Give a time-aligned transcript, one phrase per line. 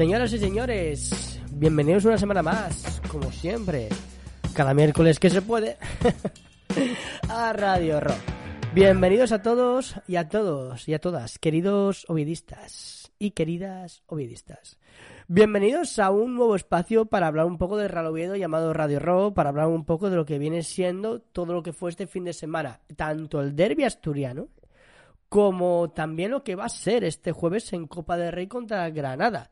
[0.00, 3.90] Señoras y señores, bienvenidos una semana más, como siempre,
[4.54, 5.76] cada miércoles que se puede,
[7.28, 8.16] a Radio Rock.
[8.72, 14.78] Bienvenidos a todos y a todos y a todas, queridos ovidistas y queridas ovidistas.
[15.28, 19.34] Bienvenidos a un nuevo espacio para hablar un poco del Real Oviedo llamado Radio Rock,
[19.34, 22.24] para hablar un poco de lo que viene siendo todo lo que fue este fin
[22.24, 24.48] de semana, tanto el derby asturiano
[25.28, 29.50] como también lo que va a ser este jueves en Copa del Rey contra Granada.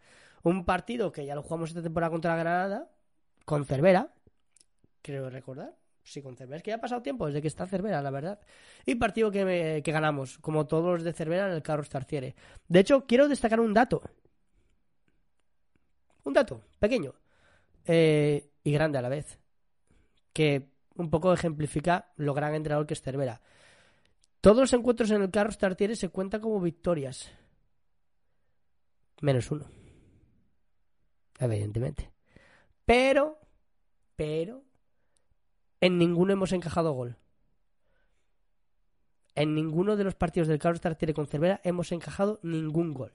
[0.48, 2.90] Un partido que ya lo jugamos esta temporada contra Granada,
[3.44, 4.14] con Cervera,
[5.02, 5.76] creo recordar.
[6.02, 6.56] Sí, con Cervera.
[6.56, 8.40] Es que ya ha pasado tiempo desde que está Cervera, la verdad.
[8.87, 12.34] Y partido que, que ganamos, como todos los de Cervera en el Carlos Tarciere.
[12.67, 14.00] De hecho, quiero destacar un dato.
[16.25, 17.14] Un dato, pequeño.
[17.84, 19.38] Eh, y grande a la vez.
[20.32, 23.43] Que un poco ejemplifica lo gran entrenador que es Cervera.
[24.40, 27.31] Todos los encuentros en el Carlos Tartiere se cuentan como victorias.
[29.20, 29.77] Menos uno.
[31.38, 32.11] Evidentemente.
[32.85, 33.38] Pero,
[34.17, 34.64] pero,
[35.81, 37.17] en ninguno hemos encajado gol.
[39.35, 43.12] En ninguno de los partidos del Carlos Tartiere con Cervera hemos encajado ningún gol.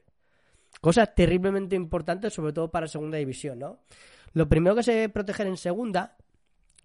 [0.80, 3.80] Cosa terriblemente importante, sobre todo para segunda división, ¿no?
[4.32, 6.18] Lo primero que se debe proteger en segunda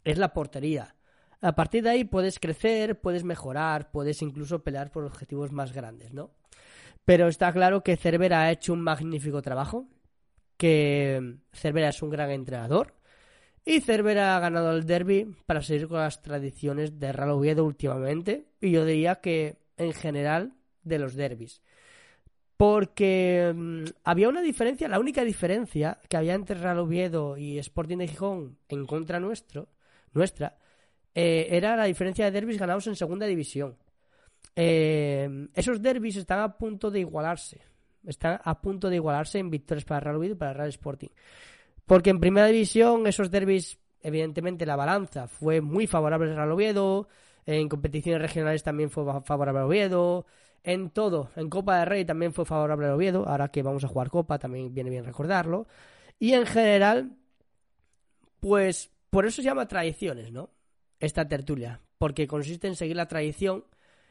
[0.05, 0.97] es la portería.
[1.41, 6.13] A partir de ahí puedes crecer, puedes mejorar, puedes incluso pelear por objetivos más grandes,
[6.13, 6.33] ¿no?
[7.05, 9.87] Pero está claro que Cervera ha hecho un magnífico trabajo,
[10.59, 12.95] que Cervera es un gran entrenador
[13.65, 18.47] y Cervera ha ganado el derby para seguir con las tradiciones de Real Oviedo últimamente
[18.61, 21.63] y yo diría que en general de los derbis.
[22.57, 27.99] Porque mm, había una diferencia, la única diferencia que había entre Real Oviedo y Sporting
[27.99, 29.69] de Gijón en contra nuestro,
[30.13, 30.57] nuestra,
[31.15, 33.77] eh, era la diferencia de derbis ganados en segunda división.
[34.57, 37.68] Eh, esos derbis están a punto de igualarse.
[38.09, 41.09] Están a punto de igualarse en victorias para Real Oviedo y para Real Sporting.
[41.87, 47.09] Porque en primera división esos derbis, evidentemente la balanza fue muy favorable al Real Oviedo.
[47.47, 50.27] En competiciones regionales también fue favorable al Oviedo.
[50.65, 53.29] En todo, en Copa de Rey también fue favorable al Oviedo.
[53.29, 55.67] Ahora que vamos a jugar Copa también viene bien recordarlo.
[56.19, 57.13] Y en general,
[58.41, 60.51] pues por eso se llama tradiciones, ¿no?
[61.01, 63.65] esta tertulia, porque consiste en seguir la tradición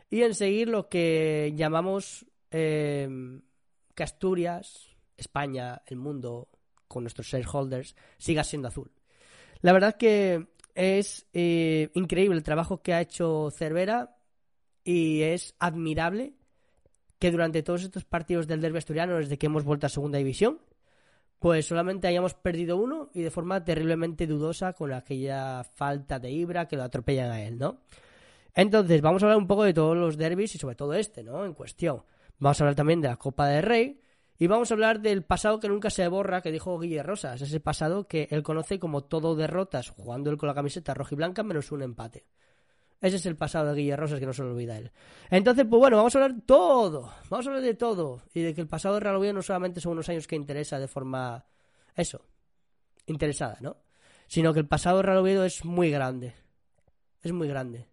[0.10, 3.40] y en seguir lo que llamamos eh,
[3.98, 6.50] que Asturias, España, el mundo,
[6.88, 8.92] con nuestros shareholders, siga siendo azul.
[9.62, 14.16] La verdad que es eh, increíble el trabajo que ha hecho Cervera
[14.84, 16.36] y es admirable
[17.18, 20.62] que durante todos estos partidos del derby asturiano, desde que hemos vuelto a segunda división,
[21.40, 26.68] pues solamente hayamos perdido uno y de forma terriblemente dudosa con aquella falta de Ibra
[26.68, 27.80] que lo atropellan a él, ¿no?
[28.54, 31.44] Entonces, vamos a hablar un poco de todos los derbis y sobre todo este, ¿no?
[31.46, 32.04] En cuestión.
[32.40, 34.00] Vamos a hablar también de la Copa del Rey
[34.38, 37.60] y vamos a hablar del pasado que nunca se borra que dijo Guille Rosas, ese
[37.60, 41.42] pasado que él conoce como todo derrotas jugando él con la camiseta roja y blanca
[41.42, 42.28] menos un empate.
[43.00, 44.92] Ese es el pasado de Guille Rosas que no se lo olvida él.
[45.30, 47.14] Entonces, pues bueno, vamos a hablar todo.
[47.30, 48.24] Vamos a hablar de todo.
[48.34, 50.80] Y de que el pasado de Real Oviedo no solamente son unos años que interesa
[50.80, 51.46] de forma.
[51.96, 52.26] Eso.
[53.06, 53.78] Interesada, ¿no?
[54.28, 56.34] Sino que el pasado de Real Oviedo es muy grande.
[57.22, 57.88] Es muy grande.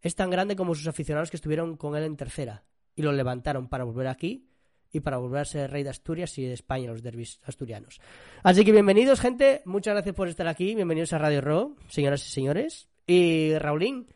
[0.00, 2.64] Es tan grande como sus aficionados que estuvieron con él en tercera.
[3.00, 4.46] Y lo levantaron para volver aquí
[4.92, 7.98] y para volver a ser rey de Asturias y de España, los derbis asturianos.
[8.42, 9.62] Así que bienvenidos, gente.
[9.64, 10.74] Muchas gracias por estar aquí.
[10.74, 12.90] Bienvenidos a Radio Ro, señoras y señores.
[13.06, 14.06] Y Raulín,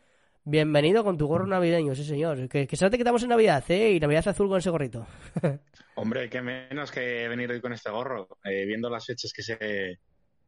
[0.43, 2.47] bienvenido con tu gorro navideño, sí señor.
[2.47, 3.93] Que, que que estamos en Navidad, ¿eh?
[3.93, 5.07] Y Navidad azul con ese gorrito.
[5.95, 9.57] Hombre, qué menos que venir hoy con este gorro, eh, viendo las fechas que se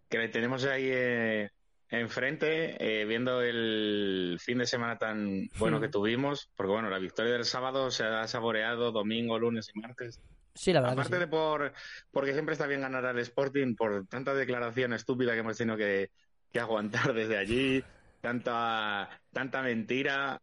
[0.07, 1.49] que tenemos ahí eh,
[1.89, 7.33] enfrente, eh, viendo el fin de semana tan bueno que tuvimos, porque bueno, la victoria
[7.33, 10.21] del sábado se ha saboreado domingo, lunes y martes.
[10.53, 10.99] Sí, la verdad.
[10.99, 11.73] Aparte de por
[12.11, 16.09] porque siempre está bien ganar al Sporting por tanta declaración estúpida que hemos tenido que,
[16.51, 17.83] que aguantar desde allí,
[18.21, 20.41] tanta, tanta mentira,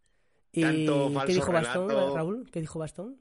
[0.52, 1.86] ¿Y tanto falso ¿Qué dijo relato.
[1.86, 2.50] Bastón, Raúl?
[2.52, 3.18] ¿Qué dijo Bastón?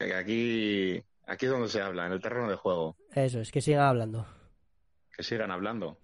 [0.00, 2.96] Aquí, aquí es donde se habla, en el terreno de juego.
[3.14, 4.26] Eso, es que sigan hablando.
[5.16, 5.96] Que sigan hablando.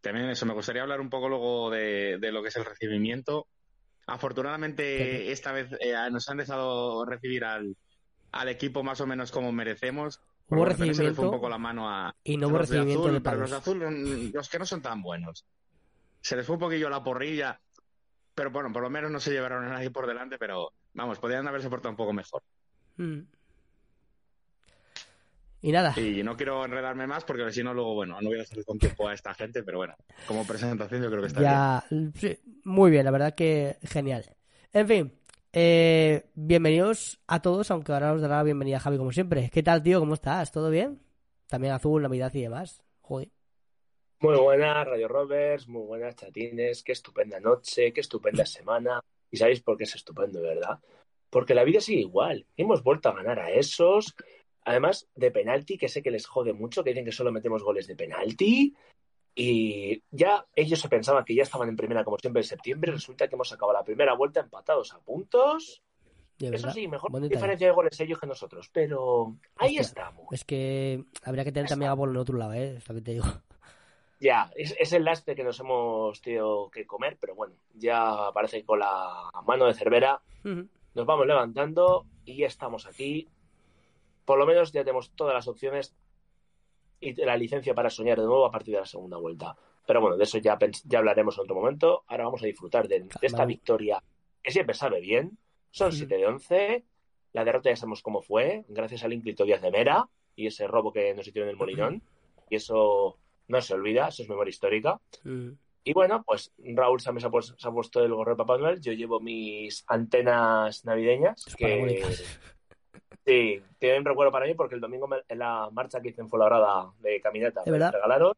[0.00, 3.46] También eso, me gustaría hablar un poco luego de, de lo que es el recibimiento.
[4.06, 7.76] Afortunadamente, esta vez eh, nos han dejado recibir al,
[8.32, 10.20] al equipo más o menos como merecemos.
[10.48, 13.04] Hubo le fue recibimiento un poco la mano a, y no hubo los de recibimiento
[13.04, 15.46] azul, de pero los de azul, mm, los que no son tan buenos.
[16.20, 17.60] Se les fue un poquillo la porrilla,
[18.34, 21.46] pero bueno, por lo menos no se llevaron a nadie por delante, pero vamos, podrían
[21.46, 22.42] haberse portado un poco mejor.
[22.96, 23.20] Mm.
[25.64, 28.42] Y nada, Y no quiero enredarme más porque si no, luego, bueno, no voy a
[28.42, 29.94] hacer con tiempo a esta gente, pero bueno,
[30.26, 31.52] como presentación yo creo que está bien.
[31.52, 31.84] ya.
[32.16, 34.24] sí, muy bien, la verdad que genial.
[34.72, 35.12] En fin,
[35.54, 39.50] Eh, bienvenidos a todos, aunque ahora os dará la bienvenida Javi como siempre.
[39.52, 40.00] ¿Qué tal, tío?
[40.00, 40.50] ¿Cómo estás?
[40.50, 41.00] ¿Todo bien?
[41.46, 42.82] También azul, Navidad y demás.
[43.02, 43.28] Joder.
[44.20, 49.00] Muy buenas, Radio Roberts, muy buenas chatines, qué estupenda noche, qué estupenda semana.
[49.30, 50.78] ¿Y sabéis por qué es estupendo, verdad?
[51.28, 52.46] Porque la vida sigue igual.
[52.56, 54.14] Hemos vuelto a ganar a esos,
[54.64, 57.86] además de penalti, que sé que les jode mucho, que dicen que solo metemos goles
[57.86, 58.74] de penalti.
[59.34, 62.92] Y ya ellos se pensaban que ya estaban en primera como siempre en septiembre.
[62.92, 65.82] Resulta que hemos acabado la primera vuelta empatados a puntos.
[66.38, 70.26] Eso sí, mejor diferencia de goles ellos que nosotros, pero ahí estamos.
[70.32, 72.74] Es que habría que tener también a Bolo en otro lado, ¿eh?
[72.78, 73.26] Es lo que te digo.
[74.18, 78.66] Ya, es, el lastre que nos hemos tenido que comer, pero bueno, ya parece que
[78.66, 83.28] con la mano de Cervera nos vamos levantando y ya estamos aquí.
[84.32, 85.94] Por lo menos ya tenemos todas las opciones
[87.00, 89.54] y la licencia para soñar de nuevo a partir de la segunda vuelta.
[89.86, 92.04] Pero bueno, de eso ya, ya hablaremos en otro momento.
[92.06, 94.02] Ahora vamos a disfrutar de, esta victoria
[94.42, 95.36] que siempre sabe bien.
[95.70, 96.84] Son 7 de 11.
[97.34, 100.94] La derrota ya sabemos cómo fue, gracias al ínclito Díaz de Mera y ese robo
[100.94, 102.02] que nos hicieron en el Molinón.
[102.48, 104.98] Y eso no se olvida, eso es memoria histórica.
[105.24, 105.50] Mm.
[105.84, 109.84] Y bueno, pues Raúl se ha, puesto, el gorro de Papá Noel, yo llevo mis
[109.88, 112.02] antenas navideñas, que
[113.24, 116.92] sí, tienen recuerdo para mí porque el domingo en la marcha que hice en Fuenlabrada
[117.00, 118.34] de caminata me regalaron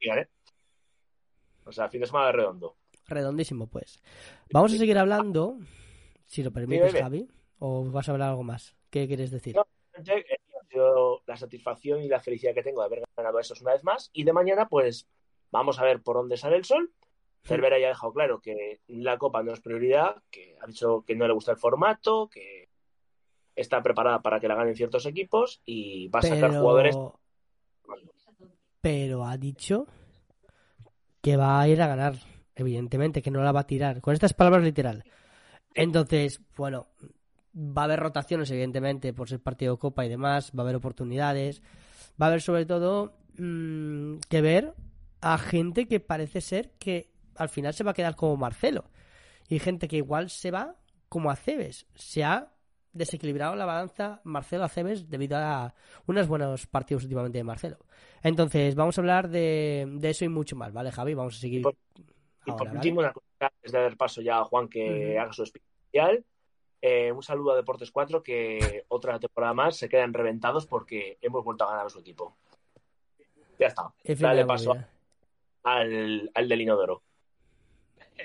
[0.00, 0.28] y gané.
[1.64, 2.76] O sea, fin de semana redondo.
[3.08, 4.02] Redondísimo, pues.
[4.52, 5.58] Vamos a seguir hablando,
[6.24, 8.76] si lo permites, Javi, o vas a hablar algo más.
[8.90, 9.56] ¿Qué quieres decir?
[11.26, 14.10] la satisfacción y la felicidad que tengo de haber ganado eso una vez más.
[14.12, 15.08] Y de mañana, pues
[15.50, 16.92] vamos a ver por dónde sale el sol.
[17.42, 21.14] Cervera ya ha dejado claro que la Copa no es prioridad, que ha dicho que
[21.14, 22.68] no le gusta el formato, que
[23.56, 26.96] está preparada para que la ganen ciertos equipos y va a sacar jugadores.
[28.80, 29.86] Pero ha dicho
[31.20, 32.14] que va a ir a ganar,
[32.54, 34.00] evidentemente, que no la va a tirar.
[34.00, 35.02] Con estas palabras literal.
[35.74, 36.86] Entonces, bueno,
[37.58, 40.52] Va a haber rotaciones, evidentemente, por ser partido de Copa y demás.
[40.56, 41.62] Va a haber oportunidades.
[42.20, 44.74] Va a haber, sobre todo, mm, que ver
[45.22, 48.90] a gente que parece ser que al final se va a quedar como Marcelo.
[49.48, 50.76] Y gente que igual se va
[51.08, 51.86] como Aceves.
[51.94, 52.52] Se ha
[52.96, 55.74] desequilibrado la balanza Marcelo Aceves debido a
[56.06, 57.78] unos buenos partidos últimamente de Marcelo.
[58.22, 61.14] Entonces, vamos a hablar de, eso y mucho más, ¿vale, Javi?
[61.14, 61.60] Vamos a seguir.
[61.60, 65.42] Y por, último, una cosa, es de dar paso ya a Juan que haga su
[65.42, 66.24] especial.
[66.80, 71.44] Eh, un saludo a Deportes 4 que otra temporada más se quedan reventados porque hemos
[71.44, 72.36] vuelto a ganar a su equipo.
[73.58, 73.92] Ya está.
[74.04, 74.76] Dale paso
[75.62, 77.02] al, al del Inodoro.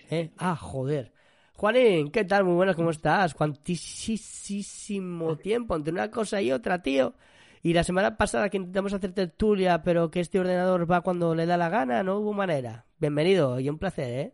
[0.09, 0.29] ¿Eh?
[0.37, 1.11] Ah, joder.
[1.57, 2.43] Juanín, ¿qué tal?
[2.43, 3.35] Muy buenas, ¿cómo estás?
[3.35, 7.13] Cuantísimo tiempo entre una cosa y otra, tío.
[7.61, 11.45] Y la semana pasada que intentamos hacer tertulia, pero que este ordenador va cuando le
[11.45, 12.85] da la gana, no hubo manera.
[12.97, 14.33] Bienvenido y un placer, ¿eh?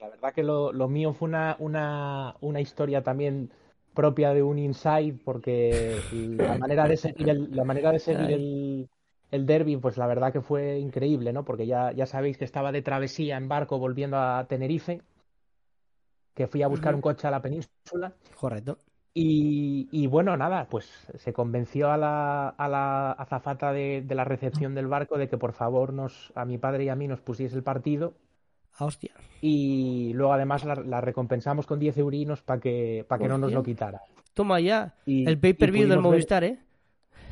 [0.00, 3.50] La verdad que lo, mío fue una, una, una, historia también
[3.94, 8.88] propia de un inside, porque la manera de seguir el, la manera de seguir el,
[9.30, 11.44] el derby, pues la verdad que fue increíble, ¿no?
[11.44, 15.02] Porque ya, ya sabéis que estaba de travesía en barco volviendo a Tenerife,
[16.38, 18.12] que fui a buscar un coche a la península.
[18.38, 18.78] Correcto.
[19.12, 24.22] Y, y, bueno, nada, pues se convenció a la, a la azafata de, de, la
[24.22, 27.20] recepción del barco de que por favor nos, a mi padre y a mí nos
[27.20, 28.14] pusiese el partido
[28.78, 29.10] hostia.
[29.40, 33.64] Y luego además la, recompensamos con 10 eurinos para que, para que no nos lo
[33.64, 34.00] quitara.
[34.34, 36.60] Toma ya, el pay-per-view del Movistar, ¿eh?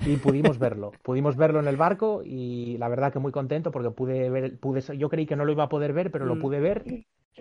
[0.05, 3.91] Y pudimos verlo, pudimos verlo en el barco y la verdad que muy contento porque
[3.91, 6.41] pude ver, pude, yo creí que no lo iba a poder ver, pero lo mm.
[6.41, 6.85] pude ver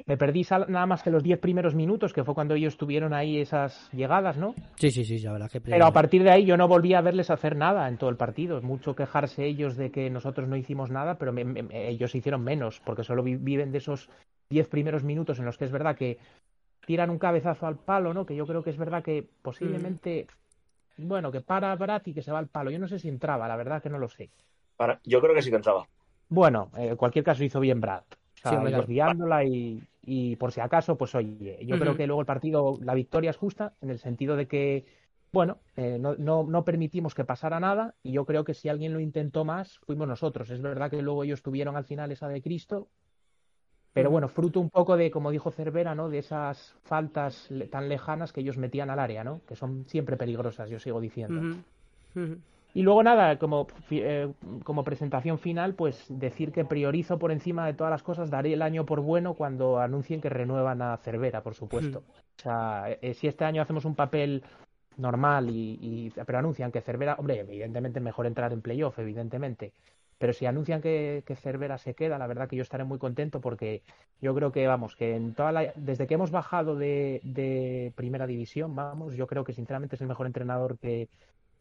[0.06, 3.40] me perdí nada más que los 10 primeros minutos, que fue cuando ellos tuvieron ahí
[3.40, 4.54] esas llegadas, ¿no?
[4.76, 5.62] Sí, sí, sí, la verdad que...
[5.62, 8.18] Pero a partir de ahí yo no volví a verles hacer nada en todo el
[8.18, 8.62] partido.
[8.62, 11.34] Mucho quejarse ellos de que nosotros no hicimos nada, pero
[11.72, 14.10] ellos hicieron menos, porque solo viven de esos
[14.50, 16.18] 10 primeros minutos en los que es verdad que
[16.86, 18.26] tiran un cabezazo al palo, ¿no?
[18.26, 20.28] Que yo creo que es verdad que posiblemente,
[20.98, 22.70] bueno, que para Barat y que se va al palo.
[22.70, 24.30] Yo no sé si entraba, la verdad que no lo sé.
[24.78, 25.00] Para...
[25.04, 25.88] Yo creo que sí que entraba.
[26.30, 27.82] Bueno, en cualquier caso hizo bien
[28.80, 33.32] Desviándola y, por si acaso, pues oye, yo creo que luego el partido, la victoria
[33.32, 34.86] es justa en el sentido de que,
[35.32, 39.00] bueno, eh, no, no, permitimos que pasara nada y yo creo que si alguien lo
[39.00, 40.50] intentó más, fuimos nosotros.
[40.50, 42.88] Es verdad que luego ellos tuvieron al final esa de Cristo,
[43.96, 46.10] pero bueno, fruto un poco de, como dijo Cervera, ¿no?
[46.10, 49.40] De esas faltas tan lejanas que ellos metían al área, ¿no?
[49.48, 51.56] Que son siempre peligrosas, yo sigo diciendo.
[52.76, 54.34] Y luego nada, como, eh,
[54.66, 58.62] como presentación final, pues decir que priorizo por encima de todas las cosas, daré el
[58.62, 62.04] año por bueno cuando anuncien que renuevan a Cervera, por supuesto.
[62.38, 64.44] O sea, eh, si este año hacemos un papel
[64.98, 69.72] normal y, pero anuncian que Cervera, hombre, evidentemente mejor entrar en playoff, evidentemente.
[70.18, 73.84] pero si anuncian que, Cervera se queda, la verdad que yo estaré muy contento porque
[74.22, 78.76] yo creo que, vamos, que en toda la, desde que hemos bajado de, primera división,
[78.76, 81.08] vamos, yo creo que sinceramente es el mejor entrenador que,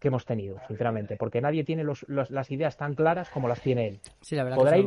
[0.08, 4.00] hemos tenido, sinceramente, porque nadie tiene los, las ideas tan claras como las tiene él.
[4.20, 4.84] Sí, la verdad que es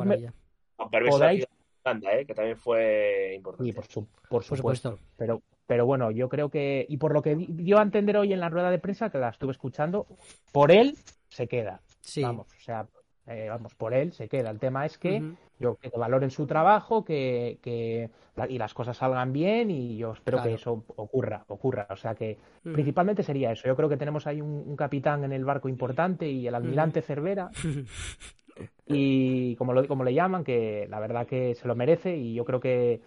[1.15, 2.25] una ¿eh?
[2.25, 3.71] que también fue importante.
[3.71, 4.99] Sí, por, supuesto.
[5.17, 8.39] Pero, pero bueno, yo creo que, y por lo que dio a entender hoy en
[8.39, 10.07] la rueda de prensa, que la estuve escuchando,
[10.51, 10.95] por él
[11.29, 11.81] se queda.
[12.01, 12.21] Sí.
[12.21, 12.87] Vamos, o sea,
[13.27, 14.49] eh, vamos, por él se queda.
[14.49, 15.21] El tema es que
[15.59, 18.09] yo que valoren su trabajo, que, que,
[18.47, 21.87] y las cosas salgan bien y yo espero que eso ocurra, ocurra.
[21.89, 23.67] O sea que principalmente sería eso.
[23.67, 27.49] Yo creo que tenemos ahí un, capitán en el barco importante y el almirante Cervera.
[28.85, 32.45] y como, lo, como le llaman, que la verdad que se lo merece y yo
[32.45, 33.01] creo que,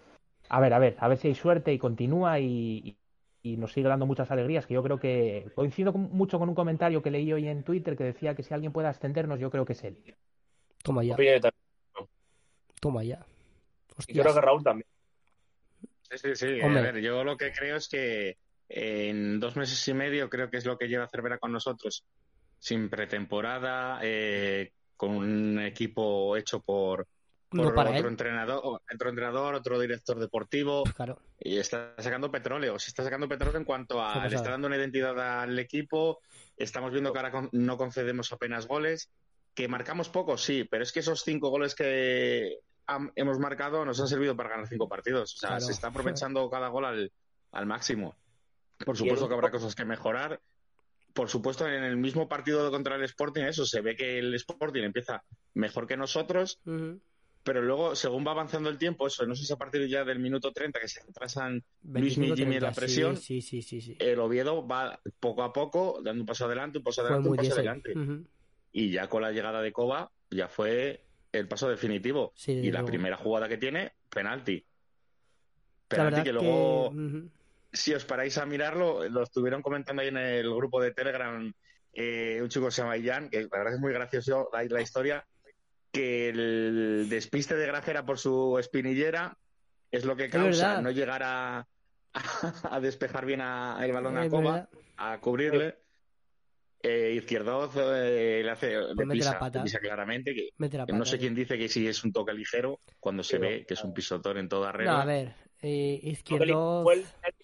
[0.49, 2.95] a ver, a ver, a ver si hay suerte y continúa y,
[3.43, 7.11] nos sigue dando muchas alegrías, que yo creo que coincido mucho con un comentario que
[7.11, 9.83] leí hoy en Twitter que decía que si alguien puede ascendernos, yo creo que es
[9.83, 9.97] él.
[10.83, 11.15] Toma ya.
[12.79, 13.25] Toma ya.
[14.07, 14.87] yo creo que Raúl también.
[16.03, 16.61] Sí, sí, sí.
[16.61, 18.37] A ver, yo lo que creo es que
[18.69, 22.03] en dos meses y medio creo que es lo que lleva Cervera con nosotros,
[22.59, 27.07] sin pretemporada, eh, con un equipo hecho por,
[27.59, 30.83] otro entrenador, otro entrenador, otro director deportivo.
[31.39, 32.79] Y está sacando petróleo.
[32.79, 34.27] Se está sacando petróleo en cuanto a.
[34.27, 36.19] Le está dando una identidad al equipo.
[36.57, 39.09] Estamos viendo que ahora no concedemos apenas goles.
[39.53, 42.59] Que marcamos poco, sí, pero es que esos cinco goles que
[43.15, 45.35] hemos marcado nos han servido para ganar cinco partidos.
[45.35, 47.11] O sea, se está aprovechando cada gol al,
[47.51, 48.15] al máximo.
[48.85, 50.39] Por supuesto que habrá cosas que mejorar
[51.13, 54.83] por supuesto, en el mismo partido contra el Sporting, eso se ve que el Sporting
[54.83, 56.59] empieza mejor que nosotros,
[57.43, 60.19] pero luego, según va avanzando el tiempo, eso no sé si a partir ya del
[60.19, 64.19] minuto 30 que se retrasan Luis y Jimmy en la presión, sí, sí, sí, el
[64.19, 67.93] Oviedo va poco a poco dando un paso adelante, un paso adelante, un paso adelante.
[68.73, 72.33] Y ya con la llegada de Coba, ya fue el paso definitivo.
[72.45, 74.63] y la primera jugada que tiene, penalti.
[75.87, 76.93] Penalti que luego
[77.73, 81.53] si os paráis a mirarlo, lo estuvieron comentando ahí en el grupo de Telegram
[81.93, 84.81] eh, un chico que se llama Ian, que la verdad es muy gracioso la, la
[84.81, 85.25] historia,
[85.91, 89.37] que el despiste de Grajera por su espinillera
[89.91, 91.67] es lo que causa no llegar a,
[92.63, 95.75] a, despejar bien a, el balón a Coba, a cubrirle.
[96.83, 99.37] Eh, Izquierdoz eh, le hace pues pisa,
[99.79, 100.49] claramente que,
[100.91, 103.83] no sé quién dice que si es un toque ligero cuando se ve que es
[103.83, 104.93] un pisotón en toda regla.
[104.93, 106.87] No, a ver, eh, Izquierdoz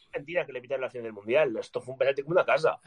[0.10, 1.56] Argentina que le pitaron la acción del Mundial.
[1.60, 2.80] Esto fue un penalti como una casa.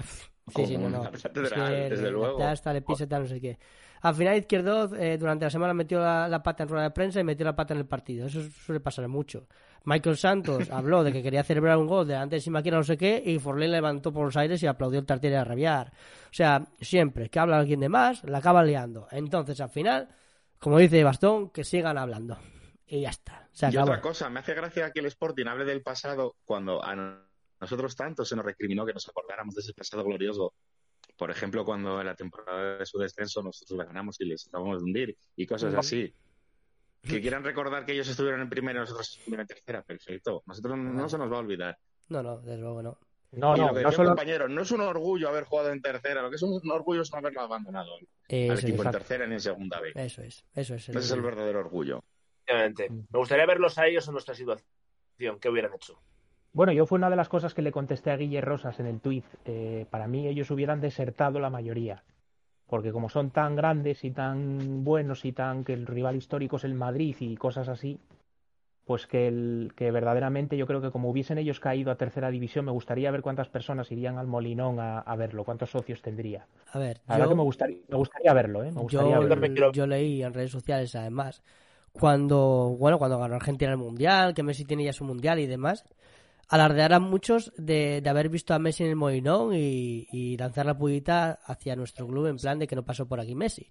[0.55, 1.09] Sí, sí, no, no.
[1.35, 2.39] desde luego.
[2.39, 3.57] Ya hasta le pisa tal, no sé qué.
[4.03, 7.25] Al final, Izquierdo eh, durante la semana metió la, pata en rueda de prensa y
[7.25, 8.27] metió la pata en el partido.
[8.27, 9.47] Eso suele pasar mucho.
[9.85, 13.23] Michael Santos habló de que quería celebrar un gol delante de Simaquina no sé qué
[13.25, 15.93] y Forlén levantó por los aires y aplaudió el Tartiere a rabiar.
[16.25, 19.07] O sea, siempre que habla alguien de más, la acaba liando.
[19.11, 20.09] Entonces, al final,
[20.59, 22.39] como dice Bastón, que sigan hablando
[22.87, 23.49] y ya está.
[23.71, 26.97] y otra cosa, me hace gracia que el Sporting hable del pasado cuando a
[27.61, 30.55] nosotros tanto se nos recriminó que nos acordáramos de ese pasado glorioso.
[31.21, 34.79] Por ejemplo, cuando en la temporada de su descenso nosotros la ganamos y les acabamos
[34.79, 36.15] de hundir y cosas así.
[37.03, 40.43] Que quieran recordar que ellos estuvieron en primera y nosotros estuvimos en tercera, perfecto.
[40.47, 41.79] Nosotros no, se nos va a olvidar.
[42.09, 42.99] No, no, desde luego no.
[43.33, 46.43] No, no, no, compañero, no es un orgullo haber jugado en tercera, lo que es
[46.43, 49.95] un orgullo es no haberlo abandonado al equipo en tercera ni en segunda vez.
[49.97, 50.89] Eso es, eso es.
[50.89, 52.03] Ese es el verdadero orgullo.
[52.49, 54.67] Me gustaría verlos a ellos en nuestra situación.
[55.39, 56.01] ¿Qué hubieran hecho?
[56.53, 59.01] Bueno, yo fue una de las cosas que le contesté a Guille Rosas en el
[59.01, 59.25] tuit.
[59.45, 62.03] Eh, para mí ellos hubieran desertado la mayoría.
[62.67, 66.65] Porque como son tan grandes y tan buenos y tan que el rival histórico es
[66.65, 67.99] el Madrid y cosas así,
[68.85, 72.65] pues que, el, que verdaderamente yo creo que como hubiesen ellos caído a tercera división,
[72.65, 76.47] me gustaría ver cuántas personas irían al Molinón a, verlo, cuántos socios tendría.
[76.73, 78.73] A ver, yo, que me gustaría, me gustaría verlo, ¿eh?
[79.73, 81.43] yo leí en redes sociales además
[81.93, 85.85] cuando, bueno, cuando ganó Argentina el Mundial, que Messi tiene ya su Mundial y demás,
[86.51, 91.77] alardearán muchos de, haber visto a Messi en el Molinón y, lanzar la pullita hacia
[91.77, 93.71] nuestro club en plan de que no pasó por aquí Messi.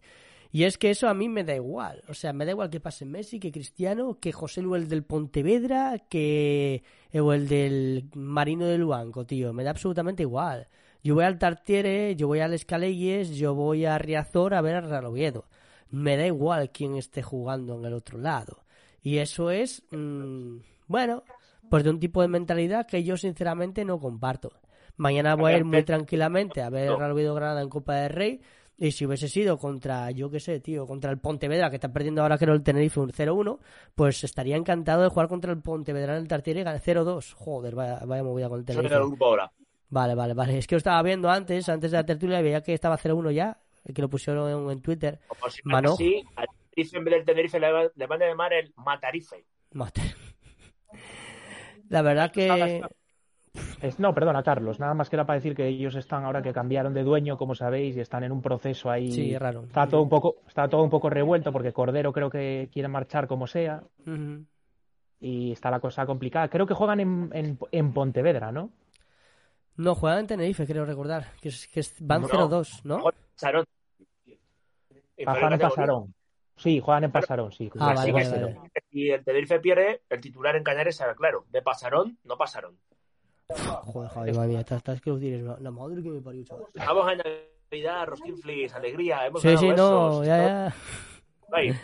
[0.52, 2.02] Y es que eso a mí me da igual.
[2.08, 6.00] O sea, me da igual que pase Messi, que Cristiano, que José Luis del Pontevedra,
[6.10, 9.54] que o el del Marino del Luanco, tío.
[9.54, 10.68] Me da absolutamente igual.
[11.04, 14.82] Yo voy al Tartiere, yo voy al Escaleyes, yo voy a Riazor a ver a
[14.82, 15.46] Real Oviedo
[15.92, 18.64] me da igual quién esté jugando en el otro lado.
[19.02, 21.24] Y eso es, mm, bueno,
[21.70, 24.52] pues de un tipo de mentalidad que yo sinceramente no comparto.
[24.98, 28.42] Mañana voy a ir muy tranquilamente a ver Real Oviedo Granada en Copa del Rey.
[28.78, 32.22] Y si hubiese sido contra, yo qué sé, tío, contra el Pontevedra, que está perdiendo
[32.22, 33.60] ahora que no el Tenerife un 0-1,
[33.94, 37.34] pues estaría encantado de jugar contra el Pontevedra en el Tartiere y ganar 0-2.
[37.34, 38.96] Joder, vaya, vaya movida con el Tenerife.
[39.90, 40.58] Vale, vale, vale.
[40.58, 43.58] Es que lo estaba viendo antes, antes de la tertulia, veía que estaba 0-1 ya
[43.94, 45.20] que lo pusieron en, Twitter.
[45.64, 45.96] Mano.
[45.98, 49.46] Tenerife, en vez del Tenerife, le, le a llamar el Matarife.
[51.90, 52.82] La verdad que.
[53.98, 54.80] no, perdona, Carlos.
[54.80, 57.56] Nada más que era para decir que ellos están ahora que cambiaron de dueño, como
[57.56, 59.12] sabéis, y están en un proceso ahí.
[59.12, 59.64] Sí, raro.
[59.64, 63.28] Está todo un poco, está todo un poco revuelto porque Cordero creo que quiere marchar
[63.28, 63.84] como sea.
[65.20, 66.48] Y está la cosa complicada.
[66.48, 68.72] Creo que juegan en, en, Pontevedra, ¿no?
[69.76, 71.34] No, juegan en Tenerife, creo recordar.
[71.42, 73.04] Que, es, que van 0-2, ¿no?
[73.36, 73.66] Sarón.
[75.18, 76.14] Juegan en Pasarón.
[76.60, 77.72] Sí, juegan en Pasarón, sí.
[77.80, 78.58] Ah, vale, vale,
[78.92, 81.46] Y el Tenerife pierde, el titular en Cañares será claro.
[81.50, 82.78] De Pasarón, no pasaron.
[83.48, 85.42] Joder, joder, madre mía, estás, que lo tienes.
[85.62, 86.66] La madre que me parió, chaval.
[86.76, 88.08] Vamos a Navidad,
[88.76, 89.26] alegría.
[89.26, 90.74] Hemos sí, sí, no, ya,
[91.50, 91.76] ya.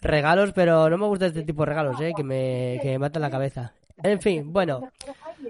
[0.00, 2.12] Regalos, pero no me gusta este tipo de regalos, ¿eh?
[2.16, 3.74] Que me, que me matan la cabeza.
[4.02, 4.88] En fin, bueno,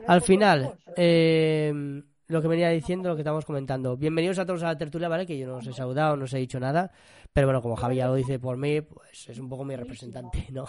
[0.06, 3.96] al final, eh, lo que venía diciendo, lo que estábamos comentando.
[3.96, 5.26] Bienvenidos a todos a la tertulia, ¿vale?
[5.26, 6.90] Que yo no os he saludado, no os he dicho nada.
[7.32, 10.46] Pero bueno, como Javi ya lo dice por mí, pues es un poco mi representante,
[10.50, 10.64] ¿no?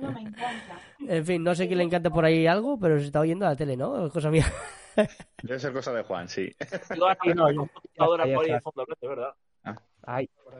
[0.00, 0.80] No me encanta.
[1.08, 3.50] en fin, no sé quién le encanta por ahí algo, pero se está oyendo a
[3.50, 4.06] la tele, ¿no?
[4.06, 4.46] Es cosa mía.
[5.42, 6.50] Debe ser cosa de Juan, sí.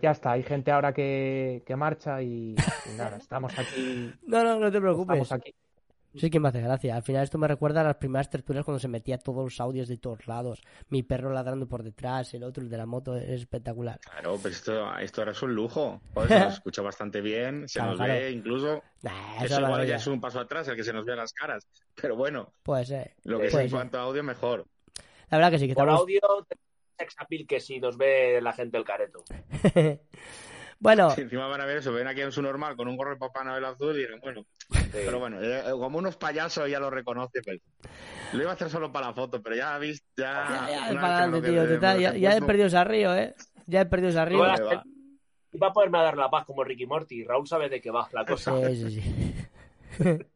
[0.01, 4.13] ya está, hay gente ahora que, que marcha y, y, nada, estamos aquí.
[4.27, 5.21] No, no, no te preocupes.
[5.21, 5.55] Estamos aquí.
[6.15, 6.95] Sí que me hace gracia.
[6.95, 9.89] Al final esto me recuerda a las primeras tertulias cuando se metía todos los audios
[9.89, 10.63] de todos lados.
[10.89, 13.99] Mi perro ladrando por detrás, el otro, el de la moto, es espectacular.
[14.01, 16.01] Claro, pero esto, esto ahora es un lujo.
[16.29, 18.83] se nos escucha bastante bien, se nos ve incluso.
[19.43, 21.67] eso, igual ya es un paso atrás, el que se nos vea las caras.
[21.95, 23.15] Pero bueno, puede ser.
[23.25, 24.67] Lo que es en cuanto a audio, mejor.
[25.31, 25.69] La verdad que sí.
[25.69, 26.21] Que por audio,
[27.17, 29.25] appeal que si nos ve la gente el careto.
[30.83, 31.15] Bueno.
[31.17, 33.45] encima van a ver eso, ven aquí en su normal con un gorro de Papá
[33.45, 34.45] Noel azul y dicen, bueno.
[34.93, 37.61] Pero bueno, eh, como unos payasos ya lo reconoce, pues.
[38.33, 40.47] Lo iba a hacer solo para la foto, pero ya visto, ya.
[40.49, 43.35] Ya, ya, tío, ya, ya, he perdido ese río, ¿eh?
[43.67, 44.45] Ya he perdido ese río.
[45.53, 47.25] Y va a poderme dar la paz como Ricky Morty.
[47.25, 48.57] Raúl sabe de qué va la cosa.
[48.69, 49.35] Sí, sí, sí.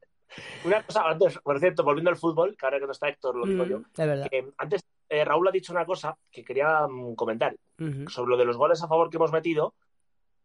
[0.64, 3.46] Una cosa, antes, por cierto, volviendo al fútbol, que ahora que no está Héctor, lo
[3.46, 3.78] digo mm, yo.
[3.78, 4.28] Es verdad.
[4.58, 7.56] antes, eh, Raúl ha dicho una cosa que quería mm, comentar.
[8.08, 9.74] Sobre lo de los goles a favor que hemos metido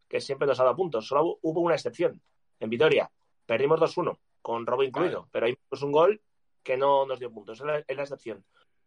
[0.08, 1.08] que siempre nos ha dado puntos.
[1.08, 2.22] Solo hubo una excepción
[2.60, 3.10] en Vitoria.
[3.52, 6.22] Perdimos 2-1, con robo incluido, pero hay un gol
[6.64, 7.60] que no nos dio puntos.
[7.60, 8.46] Es la, excepción.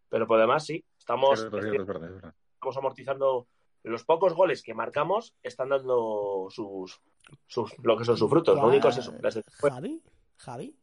[0.09, 3.47] Pero por demás, sí, estamos, estamos amortizando
[3.83, 6.99] los pocos goles que marcamos están dando sus,
[7.47, 8.57] sus lo que son sus frutos.
[8.57, 9.13] Lo único es eso.
[9.61, 10.03] Javi,
[10.39, 10.75] Javi.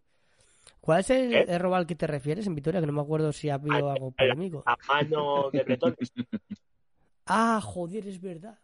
[0.79, 2.81] ¿Cuál es el error al que te refieres en Vitoria?
[2.81, 4.61] Que no me acuerdo si ha habido algo polémico.
[4.63, 5.95] A mano de Bretón.
[7.25, 8.59] ah, joder, es verdad.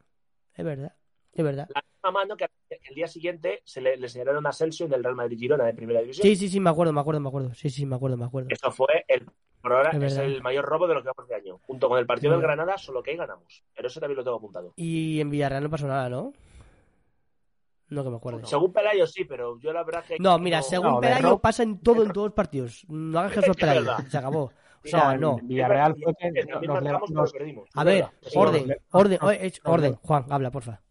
[0.53, 0.95] Es verdad.
[1.37, 1.69] Es verdad.
[1.73, 5.15] La misma mano que el día siguiente se le, le señalaron a Asensio del Real
[5.15, 6.23] Madrid Girona de primera división.
[6.23, 7.53] Sí, sí, sí, me acuerdo, me acuerdo, me acuerdo.
[7.53, 8.49] Sí, sí, me acuerdo, me acuerdo.
[8.51, 9.29] Esto fue el
[9.61, 11.59] por ahora es, el mayor robo de lo que vamos de año.
[11.63, 13.63] Junto con el partido del Granada, solo que ahí ganamos.
[13.75, 14.73] Pero eso también lo tengo apuntado.
[14.75, 16.33] Y en Villarreal no pasó nada, ¿no?
[17.89, 18.45] No que me acuerdo.
[18.45, 20.17] Según Pelayo sí, pero yo la verdad que...
[20.19, 22.85] No, mira, según Pelayo pasa en todo en todos los partidos.
[22.87, 24.43] No hagas caso a Pelayo, se acabó.
[24.43, 24.51] O
[24.83, 25.37] sea, no.
[25.41, 26.31] Villarreal fue que
[27.11, 27.69] nos, perdimos.
[27.73, 29.19] A ver, orden, orden,
[29.63, 29.95] orden.
[29.95, 30.81] Juan, habla, porfa.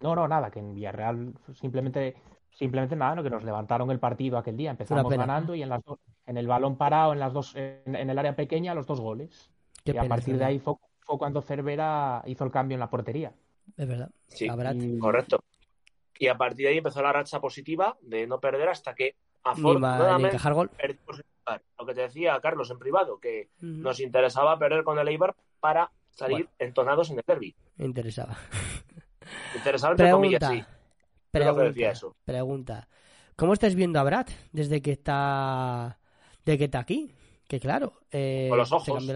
[0.00, 2.16] No, no, nada, que en Villarreal simplemente,
[2.52, 3.22] simplemente nada, ¿no?
[3.22, 4.70] que nos levantaron el partido aquel día.
[4.70, 5.82] Empezamos ganando y en las
[6.26, 9.50] en el balón parado, en las dos, en, el área pequeña, los dos goles.
[9.84, 10.74] y a partir de ahí fue,
[11.18, 13.32] cuando Cervera hizo el cambio en la portería.
[13.76, 14.10] Es verdad.
[14.28, 14.48] Sí,
[14.98, 15.42] correcto.
[16.18, 20.38] Y a partir de ahí empezó la racha positiva de no perder hasta que afortunadamente
[20.76, 21.22] perdimos
[21.78, 25.90] Lo que te decía Carlos en privado, que nos interesaba perder con el Eibar para
[26.10, 27.54] salir entonados en el derby.
[27.76, 28.36] Me interesaba.
[29.54, 30.64] Interesante, pregunta, sí.
[31.30, 31.92] Pregunta,
[32.24, 32.88] pregunta.
[33.36, 35.98] ¿Cómo estáis viendo a Brad desde que está,
[36.44, 37.12] de que está aquí?
[37.46, 39.06] Que claro, eh, con los ojos.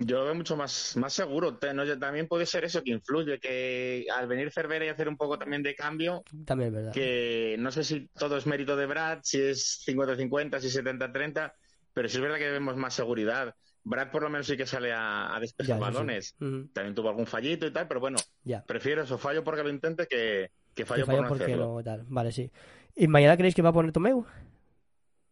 [0.00, 1.56] Yo lo veo mucho más, más seguro.
[1.56, 5.62] También puede ser eso que influye, que al venir Cervera y hacer un poco también
[5.62, 6.92] de cambio, también es verdad.
[6.92, 11.52] que no sé si todo es mérito de Brad, si es 50-50, si 70-30,
[11.92, 13.56] pero sí es verdad que vemos más seguridad.
[13.88, 16.36] Brad por lo menos sí que sale a, a despejar balones.
[16.38, 18.18] También tuvo algún fallito y tal, pero bueno,
[18.66, 22.04] prefiero eso, fallo porque lo intente que, que fallo, por no porque No, tal.
[22.08, 22.50] Vale, sí.
[22.94, 24.24] ¿Y mañana creéis que va a poner Tomeu?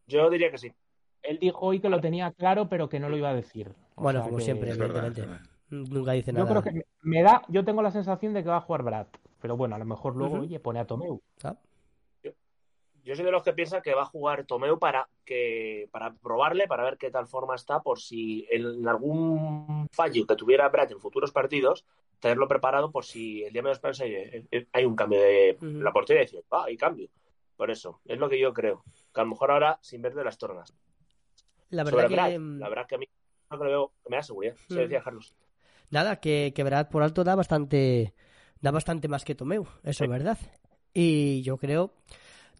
[0.06, 0.72] Yo diría que sí.
[1.22, 3.72] Él dijo hoy que lo tenía claro, pero que no lo iba a decir.
[3.96, 5.26] bueno, como siempre, evidentemente.
[5.68, 6.46] Nunca dice nada.
[6.46, 9.06] Yo creo que me da, yo tengo la sensación de que va a jugar Brad,
[9.42, 11.20] pero bueno, a lo mejor luego, oye, pone a Tomeu.
[11.42, 11.56] Ah.
[13.06, 16.66] Yo soy de los que piensan que va a jugar Tomeu para que para probarle,
[16.66, 20.98] para ver qué tal forma está, por si en algún fallo que tuviera Brad en
[20.98, 21.84] futuros partidos,
[22.18, 26.26] tenerlo preparado por si el día menos piensa hay un cambio de la portería y
[26.26, 27.08] decir, ah, hay cambio.
[27.56, 28.82] Por eso, es lo que yo creo.
[29.14, 30.74] Que a lo mejor ahora sin ver de las tornas.
[31.70, 32.38] La verdad, que...
[32.40, 33.08] Mm, la verdad que a mí
[33.52, 35.32] no creo que me da seguridad, se decía Carlos.
[35.90, 38.14] Nada, que, que Brad por alto da bastante
[38.60, 40.38] da bastante más que Tomeu, eso es verdad.
[40.92, 41.92] Y yo creo,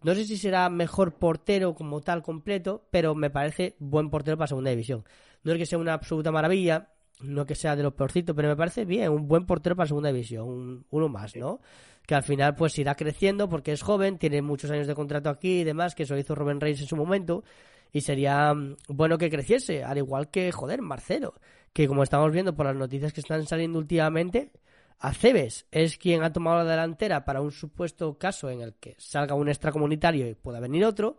[0.03, 4.47] no sé si será mejor portero como tal completo, pero me parece buen portero para
[4.47, 5.03] segunda división.
[5.43, 6.89] No es que sea una absoluta maravilla,
[7.21, 10.11] no que sea de los peorcitos, pero me parece bien, un buen portero para segunda
[10.11, 11.61] división, uno más, ¿no?
[12.05, 15.61] Que al final pues irá creciendo porque es joven, tiene muchos años de contrato aquí
[15.61, 17.43] y demás, que eso hizo Robin Reis en su momento,
[17.91, 21.33] y sería mm, bueno que creciese, al igual que, joder, Marcelo,
[21.73, 24.51] que como estamos viendo por las noticias que están saliendo últimamente,
[24.99, 29.35] Aceves es quien ha tomado la delantera para un supuesto caso en el que salga
[29.35, 31.17] un extracomunitario y pueda venir otro,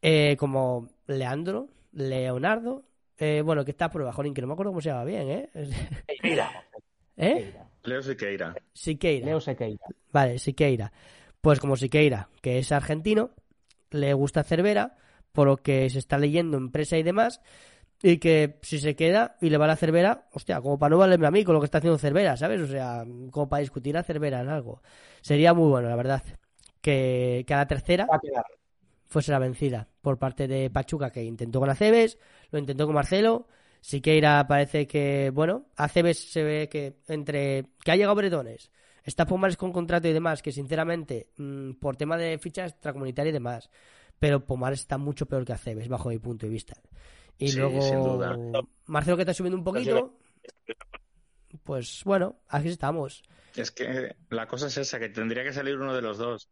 [0.00, 2.84] eh, como Leandro, Leonardo,
[3.18, 5.50] eh, bueno, que está por bajo que no me acuerdo cómo se llama bien, ¿eh?
[7.16, 7.54] ¿Eh?
[7.84, 8.54] Leo Siqueira.
[8.72, 9.26] Siqueira.
[9.26, 9.84] Leo Siqueira.
[10.10, 10.92] Vale, Siqueira.
[11.40, 13.30] Pues como Siqueira, que es argentino,
[13.90, 14.96] le gusta Cervera,
[15.32, 17.40] por lo que se está leyendo en prensa y demás,
[18.02, 20.98] y que si se queda y le va a la Cervera, hostia, como para no
[20.98, 22.60] valerme a mí con lo que está haciendo Cervera, ¿sabes?
[22.60, 24.82] O sea, como para discutir a Cervera en algo.
[25.20, 26.22] Sería muy bueno, la verdad.
[26.80, 28.08] Que, que a la tercera
[29.06, 32.18] fuese la vencida por parte de Pachuca, que intentó con Aceves,
[32.50, 33.46] lo intentó con Marcelo.
[33.80, 38.72] Siqueira parece que, bueno, Aceves se ve que entre que ha llegado Bretones,
[39.04, 43.32] está Pomares con contrato y demás, que sinceramente, mm, por tema de ficha extracomunitaria y
[43.32, 43.70] demás,
[44.18, 46.74] pero Pomares está mucho peor que Aceves, bajo mi punto de vista.
[47.38, 50.18] Y luego Marcelo que está subiendo un poquito.
[51.64, 53.22] Pues bueno, aquí estamos.
[53.54, 56.48] Es que la cosa es esa, que tendría que salir uno de los dos.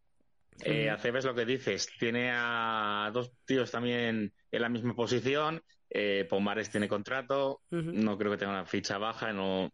[0.63, 5.63] Eh, Aceves lo que dices, tiene a dos tíos también en la misma posición.
[5.89, 9.71] Eh, Pomares tiene contrato, no creo que tenga una ficha baja, no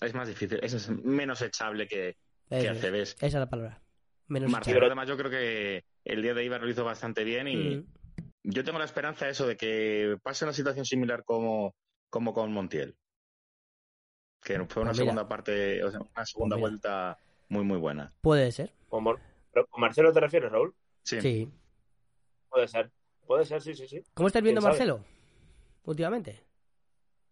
[0.00, 2.16] es más difícil, es menos echable que,
[2.48, 3.14] que Aceves.
[3.14, 3.82] Esa es la palabra.
[4.28, 7.84] Menos Marcelo, además, yo creo que el día de Ibar lo hizo bastante bien y,
[8.48, 11.74] yo tengo la esperanza de eso, de que pase una situación similar como,
[12.10, 12.96] como con Montiel.
[14.40, 18.12] Que fue una pues segunda parte, o sea, una segunda pues vuelta muy, muy buena.
[18.20, 18.72] Puede ser.
[18.88, 19.04] ¿Con,
[19.76, 20.74] Marcelo te refieres, Raúl?
[21.02, 21.50] Sí.
[22.48, 22.90] Puede ser.
[23.26, 24.04] Puede ser, sí, sí, sí.
[24.14, 25.00] ¿Cómo estás viendo Marcelo
[25.84, 26.40] últimamente?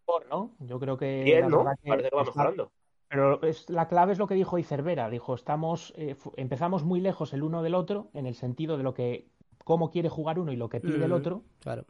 [0.05, 0.57] Por, ¿no?
[0.59, 1.23] Yo creo que.
[1.23, 1.65] Bien, ¿no?
[1.87, 2.73] Parece que va mejorando.
[3.09, 5.09] Pero es, la clave es lo que dijo Icervera.
[5.09, 8.95] Dijo, estamos, eh, empezamos muy lejos el uno del otro, en el sentido de lo
[8.95, 9.29] que
[9.65, 11.43] cómo quiere jugar uno y lo que pide el otro.
[11.61, 11.85] Claro.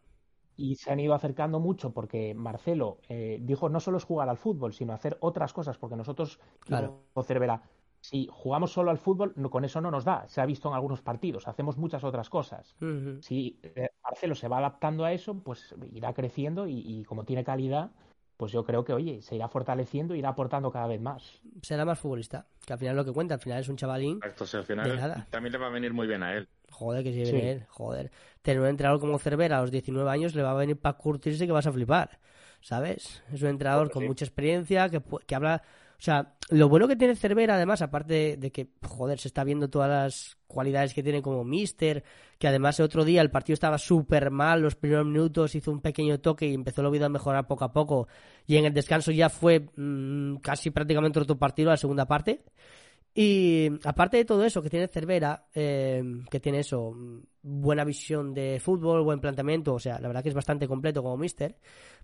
[0.57, 4.39] Y se han ido acercando mucho porque Marcelo eh, dijo no solo es jugar al
[4.39, 7.03] fútbol, sino hacer otras cosas, porque nosotros, claro.
[7.25, 7.63] Cervera,
[8.05, 10.29] si jugamos solo al fútbol, no, con eso no nos da.
[10.29, 12.77] Se ha visto en algunos partidos, hacemos muchas otras cosas.
[13.21, 17.93] Si eh, Marcelo se va adaptando a eso, pues irá creciendo y, como tiene calidad,
[18.37, 21.41] pues yo creo que, oye, se irá fortaleciendo, irá aportando cada vez más.
[21.63, 24.21] Será más futbolista, que al final lo que cuenta, al final es un chavalín.
[24.23, 26.47] Exacto, al final también le va a venir muy bien a él.
[26.71, 28.11] Joder, que si viene él, joder.
[28.43, 31.47] Tener un entrenador como Cervera a los 19 años le va a venir para curtirse
[31.47, 32.19] que vas a flipar,
[32.61, 33.23] ¿sabes?
[33.33, 35.63] Es un entrenador con mucha experiencia, que, que habla...
[35.97, 39.71] O sea, lo bueno que tiene Cervera, además, aparte de que, joder, se está viendo
[39.71, 42.05] todas las cualidades que tiene como mister,
[42.39, 45.81] que además el otro día el partido estaba súper mal, los primeros minutos hizo un
[45.81, 48.09] pequeño toque y empezó el oído a mejorar poco a poco,
[48.47, 52.43] y en el descanso ya fue mm, casi prácticamente otro partido, la segunda parte.
[53.17, 56.93] Y aparte de todo eso que tiene Cervera, eh, que tiene eso,
[57.43, 61.17] buena visión de fútbol, buen planteamiento, o sea, la verdad que es bastante completo como
[61.17, 61.57] mister,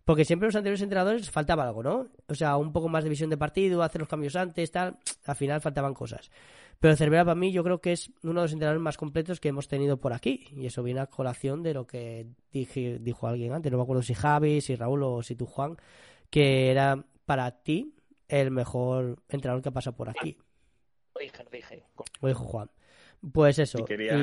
[0.05, 2.07] porque siempre los anteriores entrenadores faltaba algo, ¿no?
[2.29, 5.35] O sea, un poco más de visión de partido, hacer los cambios antes, tal, al
[5.35, 6.31] final faltaban cosas.
[6.79, 9.49] Pero Cervera para mí yo creo que es uno de los entrenadores más completos que
[9.49, 13.53] hemos tenido por aquí, y eso viene a colación de lo que dije, dijo alguien
[13.53, 15.77] antes, no me acuerdo si Javi, si Raúl o si tú Juan,
[16.31, 17.97] que era para ti
[18.29, 20.39] el mejor entrenador que ha pasado por aquí
[21.25, 21.83] dije, lo dije.
[22.21, 22.71] Lo dijo Juan.
[23.33, 23.85] Pues eso.
[23.85, 24.17] quería,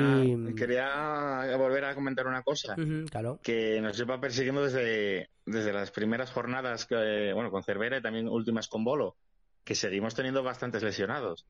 [0.56, 2.74] quería volver a comentar una cosa.
[3.10, 3.38] claro.
[3.42, 8.28] Que nos lleva persiguiendo desde, desde las primeras jornadas, que, bueno, con Cervera y también
[8.28, 9.16] últimas con Bolo,
[9.64, 11.46] que seguimos teniendo bastantes lesionados.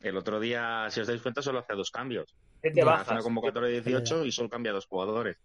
[0.00, 2.34] El otro día, si os dais cuenta, solo hace dos cambios.
[2.62, 5.38] Hace una convocatoria de 18 y solo cambia dos jugadores.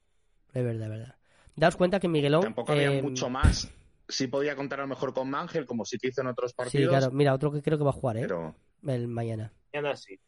[0.54, 1.16] Es verdad, es verdad.
[1.56, 2.42] Daos cuenta que Miguelón.
[2.42, 3.72] Tampoco había eh, mucho más.
[4.10, 6.84] Sí podía contar a lo mejor con Mangel, como sí que hizo en otros partidos.
[6.84, 7.12] Sí, claro.
[7.12, 8.22] Mira, otro que creo que va a jugar, ¿eh?
[8.22, 8.56] Pero
[8.88, 9.54] el mañana.
[9.74, 10.20] Mañana sí.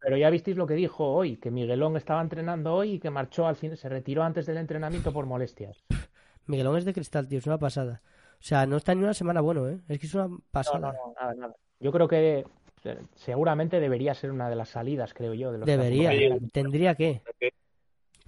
[0.00, 3.46] pero ya visteis lo que dijo hoy, que Miguelón estaba entrenando hoy y que marchó
[3.46, 5.84] al fin, se retiró antes del entrenamiento por molestias.
[6.46, 8.02] Miguelón es de cristal, tío, es una pasada.
[8.38, 9.80] O sea, no está ni una semana bueno, ¿eh?
[9.88, 10.78] Es que es una pasada.
[10.78, 11.54] No, no, nada, nada.
[11.80, 12.44] Yo creo que
[12.84, 15.52] eh, seguramente debería ser una de las salidas, creo yo.
[15.52, 16.10] De los debería,
[16.52, 17.22] tendría que.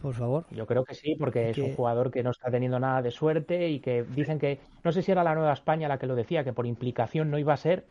[0.01, 0.47] Por favor.
[0.51, 3.69] Yo creo que sí, porque es un jugador que no está teniendo nada de suerte
[3.69, 6.45] y que dicen que, no sé si era la Nueva España la que lo decía,
[6.45, 7.85] que por implicación no iba a ser,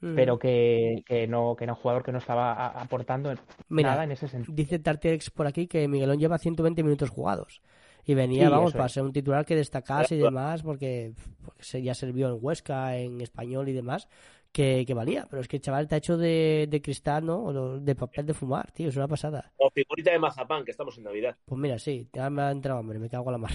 [0.00, 0.14] mm.
[0.14, 3.34] pero que, que, no, que era un jugador que no estaba aportando
[3.70, 4.54] nada en ese sentido.
[4.54, 7.62] Dice Tartex por aquí que Miguelón lleva 120 minutos jugados.
[8.06, 12.28] Y venía, vamos, para ser un titular que destacase y demás, porque, porque ya sirvió
[12.28, 14.08] en Huesca, en español y demás,
[14.54, 15.26] que, que, valía.
[15.28, 17.44] Pero es que el chaval está hecho de, de cristal, ¿no?
[17.44, 19.52] O de papel de fumar, tío, es una pasada.
[19.56, 21.36] O figurita de mazapán, que estamos en Navidad.
[21.44, 23.50] Pues mira, sí, ya me ha entrado hambre, me cago a la mar.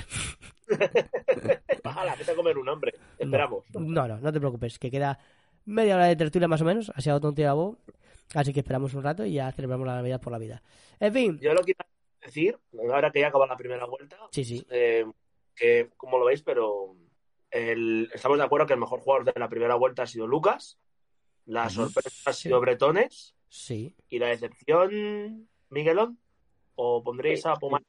[1.84, 2.94] Bájala, vete a comer un hambre.
[3.18, 3.64] Esperamos.
[3.74, 5.18] No, no, no te preocupes, que queda
[5.66, 7.78] media hora de tertulia más o menos, ha sido tontería vos.
[8.36, 10.62] Así que esperamos un rato y ya celebramos la Navidad por la vida.
[11.00, 11.40] En fin.
[11.40, 11.80] Yo lo quiero
[12.22, 12.60] decir,
[12.92, 14.66] ahora que ya acaba la primera vuelta, sí, sí.
[14.70, 15.06] Eh,
[15.56, 16.94] que como lo veis, pero
[17.52, 20.78] el, estamos de acuerdo que el mejor jugador de la primera vuelta ha sido Lucas,
[21.50, 23.96] la sorpresa ha sido Bretones, sí.
[24.08, 26.20] y la decepción, Miguelón,
[26.76, 27.82] o pondréis a Pomar.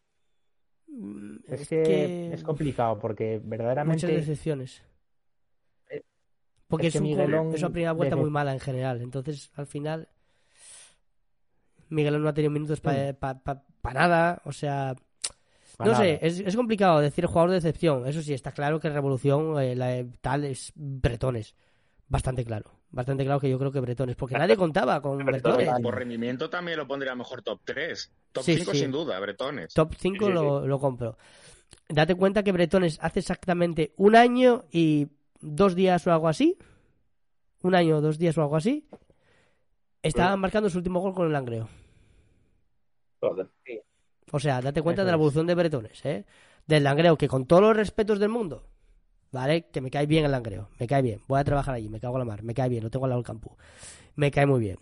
[0.89, 4.07] Mm, es, que, es complicado porque verdaderamente.
[4.07, 4.83] Muchas decepciones.
[6.69, 9.03] Porque es, un, Miguelón es una primera vuelta muy mala en general.
[9.03, 10.09] Entonces, al final,
[11.89, 13.15] Miguelón no ha tenido minutos para
[13.93, 14.41] nada.
[14.45, 14.95] O sea,
[15.85, 18.07] no sé, es, complicado decir jugador de excepción.
[18.07, 21.55] Eso sí, está claro que Revolución eh, la, tal es Bretones.
[22.09, 22.80] Bastante claro.
[22.93, 24.17] Bastante claro que yo creo que Bretones.
[24.17, 25.69] Porque nadie contaba con Bretones.
[25.81, 28.13] Por rendimiento también lo pondría mejor top 3.
[28.33, 29.73] Top 5 sin duda, Bretones.
[29.75, 31.17] Top 5 lo, lo compro.
[31.89, 35.09] Date cuenta que Bretones hace exactamente un año y
[35.41, 36.59] dos días o algo así.
[37.63, 38.89] Un año o dos días o algo así.
[40.03, 41.69] Estaba marcando su último gol con el Langreo.
[44.33, 46.25] O sea, date cuenta de la evolución de Bretones, ¿eh?
[46.67, 48.70] Del Langreo, que con todos los respetos del mundo,
[49.33, 49.67] ¿vale?
[49.71, 51.21] Que me cae bien el Langreo, me cae bien.
[51.29, 53.11] Voy a trabajar allí, me cago en la mar, me cae bien, lo tengo al
[53.11, 53.57] lado del campo.
[54.17, 54.79] Me cae muy bien.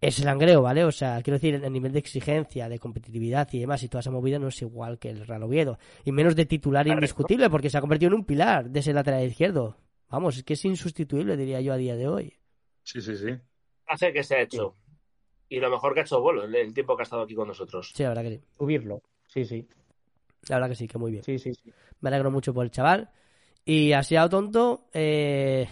[0.00, 0.84] Es el Langreo, ¿vale?
[0.84, 4.12] O sea, quiero decir, el nivel de exigencia, de competitividad y demás, y toda esa
[4.12, 5.78] movida no es igual que el Real Oviedo.
[6.04, 9.24] Y menos de titular indiscutible, porque se ha convertido en un pilar de ese lateral
[9.24, 9.76] izquierdo.
[10.08, 12.34] Vamos, es que es insustituible, diría yo, a día de hoy.
[12.84, 13.36] Sí, sí, sí.
[13.86, 14.76] Hace que se ha hecho
[15.48, 17.48] y lo mejor que ha hecho Bolo en el tiempo que ha estado aquí con
[17.48, 17.92] nosotros.
[17.94, 18.40] Sí, la verdad que sí.
[18.56, 19.66] Subirlo, sí, sí.
[20.48, 21.24] La verdad que sí, que muy bien.
[21.24, 21.72] Sí, sí, sí.
[22.00, 23.10] Me alegro mucho por el chaval.
[23.68, 25.68] Y así a tonto, eh...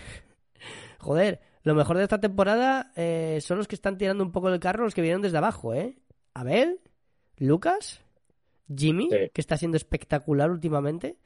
[0.98, 4.61] joder, lo mejor de esta temporada eh, son los que están tirando un poco del
[4.61, 5.96] carro, los que vienen desde abajo, ¿eh?
[6.35, 6.78] Abel,
[7.38, 8.02] Lucas,
[8.68, 11.16] Jimmy, que está siendo espectacular últimamente.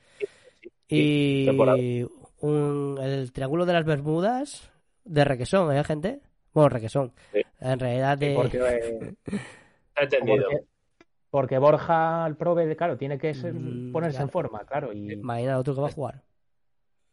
[0.86, 2.06] y
[2.38, 4.70] un, el Triángulo de las Bermudas
[5.04, 6.20] de Requesón, ¿eh, gente?
[6.54, 7.12] Bueno, requesón.
[7.58, 8.34] En realidad de...
[8.36, 9.14] Porque, eh,
[9.96, 10.46] entendido.
[11.30, 14.92] Porque, Borja, el prove, claro, tiene que mm, ponerse en forma, claro.
[14.92, 15.16] Y...
[15.16, 16.29] Mañana otro que va a jugar.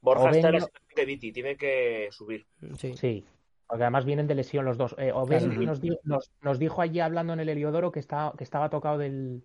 [0.07, 0.63] Borja está en
[0.95, 2.45] que Viti, tiene que subir.
[2.77, 2.93] Sí.
[2.95, 3.25] sí.
[3.67, 4.95] Porque además vienen de lesión los dos.
[4.97, 5.97] Eh, nos, dijo,
[6.41, 9.43] nos, dijo allí hablando en el Heliodoro que, estaba, que estaba tocado del.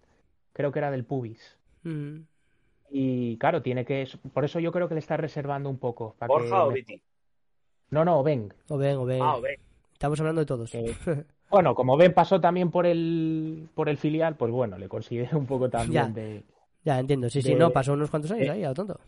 [0.53, 1.59] Creo que era del pubis.
[1.83, 2.21] Mm.
[2.91, 4.09] Y claro, tiene que.
[4.33, 6.15] Por eso yo creo que le está reservando un poco.
[6.27, 7.03] ¿Borja o Viti?
[7.91, 8.55] No, no, Oben.
[8.69, 9.23] Oben, Oben.
[9.23, 9.57] Ah, Oben.
[9.93, 10.73] Estamos hablando de todos.
[11.51, 15.47] bueno, como Ben pasó también por el por el filial, pues bueno, le considero un
[15.47, 16.45] poco también ya, de.
[16.85, 17.29] Ya, entiendo.
[17.29, 19.01] Sí, sí, no, pasó unos cuantos años ahí, a lo tonto.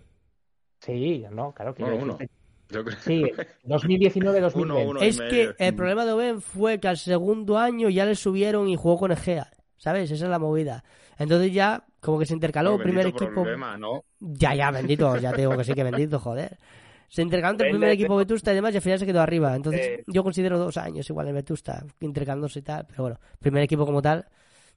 [0.85, 2.19] Sí, no, claro que uno, uno.
[2.69, 2.99] Yo creo.
[3.01, 3.23] Sí,
[3.65, 5.03] 2019-2020.
[5.03, 8.77] Es que el problema de Oben fue que al segundo año ya le subieron y
[8.77, 9.51] jugó con Egea.
[9.77, 10.11] ¿Sabes?
[10.11, 10.85] Esa es la movida.
[11.19, 13.43] Entonces ya, como que se intercaló, primer equipo.
[13.43, 14.05] Problema, ¿no?
[14.19, 16.59] Ya, ya, bendito, ya te digo que sí que bendito, joder
[17.15, 19.55] se intercaló entre el primer equipo Vetusta y demás y al final se quedó arriba.
[19.55, 20.05] Entonces eh.
[20.09, 22.87] yo considero dos años igual en Vetusta, intercambiándose y tal.
[22.89, 24.27] Pero bueno, primer equipo como tal,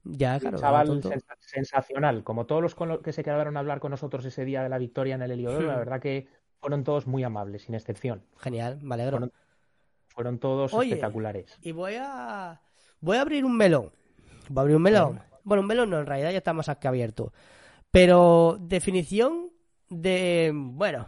[0.03, 0.57] ya claro.
[0.57, 1.01] Chaval
[1.39, 2.23] sensacional.
[2.23, 5.15] Como todos los que se quedaron a hablar con nosotros ese día de la victoria
[5.15, 5.79] en el Heliodoro, la hmm.
[5.79, 6.27] verdad que
[6.59, 8.23] fueron todos muy amables, sin excepción.
[8.37, 9.29] Genial, me alegro.
[10.09, 11.57] Fueron, todos espectaculares.
[11.61, 12.61] Y voy a
[13.01, 13.91] voy a abrir un melón.
[14.49, 15.21] Voy a abrir un melón.
[15.43, 17.31] Bueno, un melón no, en realidad ya está más que abierto.
[17.91, 19.51] Pero definición
[19.89, 21.07] de, bueno,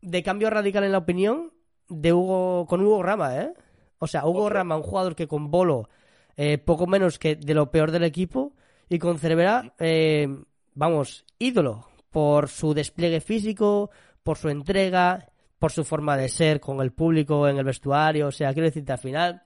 [0.00, 1.52] de cambio radical en la opinión
[1.88, 3.54] de Hugo con Hugo Rama, ¿eh?
[3.98, 5.88] O sea, Hugo Rama, un jugador que con Bolo
[6.36, 8.54] eh, poco menos que de lo peor del equipo
[8.88, 10.28] y con Cervera, eh,
[10.74, 13.90] vamos, ídolo por su despliegue físico,
[14.22, 18.28] por su entrega, por su forma de ser con el público en el vestuario.
[18.28, 19.42] O sea, quiero decirte, al final,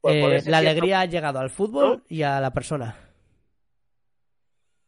[0.00, 2.96] pues eh, la alegría ha llegado al fútbol y a la persona.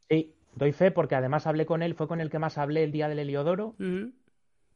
[0.09, 2.92] Sí, doy fe porque además hablé con él, fue con el que más hablé el
[2.92, 3.75] día del Heliodoro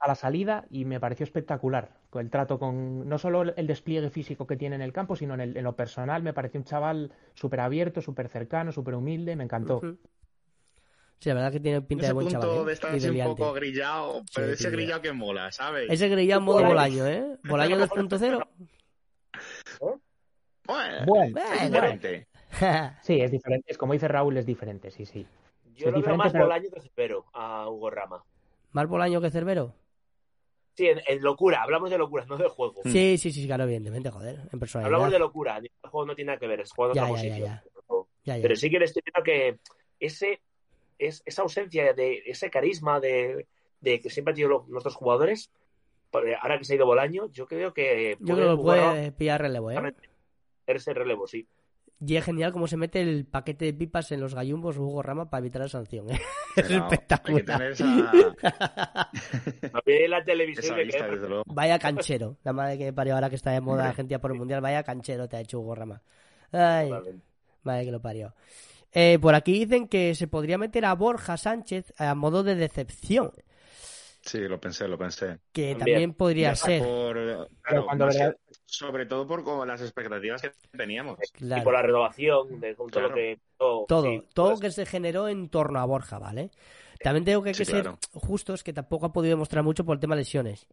[0.00, 1.90] a la salida y me pareció espectacular.
[2.14, 5.62] El trato con no solo el despliegue físico que tiene en el campo, sino en,
[5.62, 6.22] lo personal.
[6.22, 9.36] Me pareció un chaval súper abierto, súper cercano, súper humilde.
[9.36, 9.80] Me encantó.
[11.18, 12.48] Sí, la verdad que tiene pinta de buen chaval.
[12.48, 12.64] ¿eh?
[12.64, 15.90] de estar así un poco grillado, pero ese grillado que mola, ¿sabes?
[15.90, 17.36] Ese grillado en modo Bolaño, ¿eh?
[17.44, 18.48] Bolaño 2.0.
[20.66, 22.26] Bueno, bueno, es diferente.
[23.02, 23.70] sí, es diferente.
[23.70, 25.26] Es como dice Raúl, es diferente, sí, sí.
[25.74, 28.24] Yo es lo veo más Bolaño que Cervero a Hugo Rama.
[28.72, 29.74] ¿Más Bolaño que Cervero?
[30.74, 32.80] Sí, en, locura, hablamos de locura, no de juego.
[32.84, 34.94] Sí, sí, sí, claro, evidentemente, joder, en personalidad.
[34.94, 37.62] Hablamos de locura, el juego no tiene nada que ver, es juego de ya, ya,
[38.24, 39.58] ya, pero, sí que les estoy viendo que
[39.98, 40.40] ese
[40.98, 43.46] es, esa ausencia de ese carisma de,
[43.80, 45.50] de que siempre han tenido nuestros jugadores,
[46.40, 48.16] ahora que se ha ido Bolaño, yo creo que.
[48.20, 49.94] Yo creo que puede pillar relevo, ¿eh?
[50.66, 51.46] Ese relevo, sí.
[52.04, 55.28] Y es genial cómo se mete el paquete de pipas en los gallumbos Hugo Rama
[55.28, 56.10] para evitar la sanción.
[56.10, 56.18] ¿eh?
[56.56, 57.60] es espectacular.
[60.08, 60.78] la televisión
[61.46, 62.38] Vaya canchero.
[62.42, 64.62] La madre que parió ahora que está de moda Argentina por el Mundial.
[64.62, 66.00] Vaya canchero te ha hecho Hugo Rama.
[66.52, 66.90] Ay,
[67.64, 68.34] madre que lo parió.
[68.92, 73.32] Eh, por aquí dicen que se podría meter a Borja Sánchez a modo de decepción.
[74.22, 75.38] Sí, lo pensé, lo pensé.
[75.52, 76.82] Que también, podría ser.
[78.66, 81.18] sobre todo por las expectativas que teníamos.
[81.38, 83.38] Y por la renovación, de todo lo que.
[83.56, 86.50] Todo, todo, pues que se generó en torno a Borja, ¿vale?
[87.02, 90.14] También tengo que, que ser justos que tampoco ha podido demostrar mucho por el tema
[90.14, 90.66] de lesiones.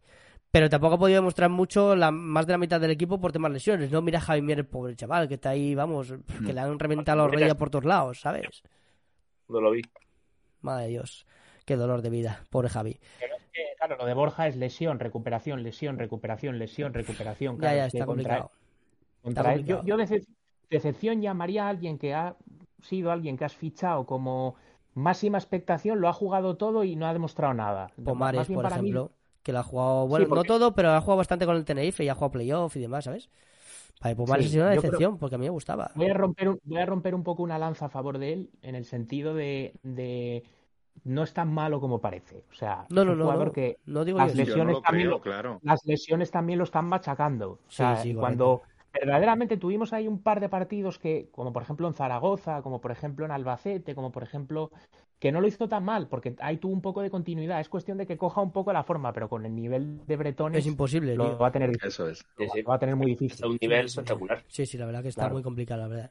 [0.50, 3.50] Pero tampoco ha podido demostrar mucho la, más de la mitad del equipo por temas
[3.50, 3.90] de lesiones.
[3.90, 6.14] No mira a Javi Mier, el pobre chaval, que está ahí, vamos,
[6.44, 8.62] que le han reventado los reyes por todos lados, ¿sabes?
[9.48, 9.82] No lo vi.
[10.60, 11.26] Madre Dios,
[11.68, 12.98] qué dolor de vida, pobre Javi.
[13.76, 17.60] claro, lo de Borja es lesión, recuperación, lesión, recuperación, lesión, recuperación.
[17.60, 18.50] ya, ya, está complicado.
[19.66, 19.96] Yo, yo
[20.70, 22.36] decepción llamaría a alguien que ha
[22.82, 24.56] sido alguien que has fichado como
[24.94, 27.90] máxima expectación, lo ha jugado todo y no ha demostrado nada.
[28.02, 29.12] Pomares, por ejemplo
[29.42, 32.08] que lo ha jugado, bueno, no todo, pero ha jugado bastante con el Tenerife y
[32.10, 33.30] ha jugado playoff y demás, ¿sabes?
[34.02, 35.90] Vale, pues ha sido una decepción, porque a mí me gustaba.
[35.94, 38.50] Voy a, romper un, voy a romper un poco una lanza a favor de él,
[38.60, 40.44] en el sentido de, de
[41.04, 42.44] no es tan malo como parece.
[42.50, 45.60] O sea, no, no, un jugador no, que no digo las lesiones también, claro.
[45.62, 47.60] las lesiones también lo están machacando.
[47.66, 51.94] O sea, cuando verdaderamente tuvimos ahí un par de partidos que, como por ejemplo en
[51.94, 54.70] Zaragoza, como por ejemplo en Albacete, como por ejemplo
[55.18, 57.60] que no lo hizo tan mal, porque ahí tuvo un poco de continuidad.
[57.60, 60.54] Es cuestión de que coja un poco la forma, pero con el nivel de Bretón
[60.54, 61.16] es imposible.
[61.16, 62.24] Lo va a tener Eso es.
[62.68, 63.44] va a tener muy difícil.
[63.46, 64.44] un nivel espectacular.
[64.48, 66.10] Sí, sí, la verdad que está muy complicado, la verdad.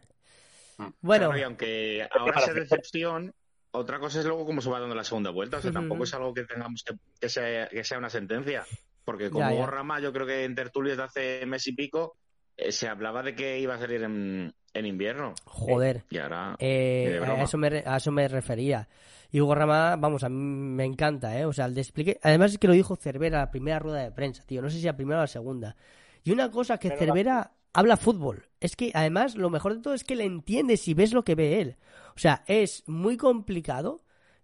[0.77, 0.87] Mm.
[1.01, 3.33] Bueno, y aunque ahora sea decepción,
[3.71, 5.57] otra cosa es luego cómo se va dando la segunda vuelta.
[5.57, 8.65] O sea, tampoco es algo que tengamos que, que, sea, que sea una sentencia.
[9.05, 12.17] Porque como Rama, yo creo que en tertulias de hace mes y pico
[12.57, 15.33] eh, se hablaba de que iba a salir en, en invierno.
[15.45, 16.03] Joder.
[16.09, 16.55] Y ahora.
[16.59, 18.89] Eh, a, eso me, a eso me refería.
[19.31, 21.45] Y Hugo Rama, vamos, a mí me encanta, ¿eh?
[21.45, 22.19] O sea, el despliegue.
[22.23, 24.61] Además es que lo dijo Cervera la primera rueda de prensa, tío.
[24.61, 25.75] No sé si la primera o la segunda.
[26.23, 28.49] Y una cosa que Cervera habla fútbol.
[28.59, 31.35] Es que además lo mejor de todo es que le entiendes y ves lo que
[31.35, 31.77] ve él.
[32.15, 34.01] O sea, es muy complicado,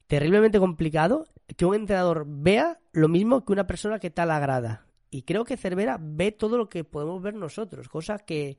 [0.07, 4.86] terriblemente complicado, que un entrenador vea lo mismo que una persona que tal agrada.
[5.09, 8.57] Y creo que Cervera ve todo lo que podemos ver nosotros, cosa que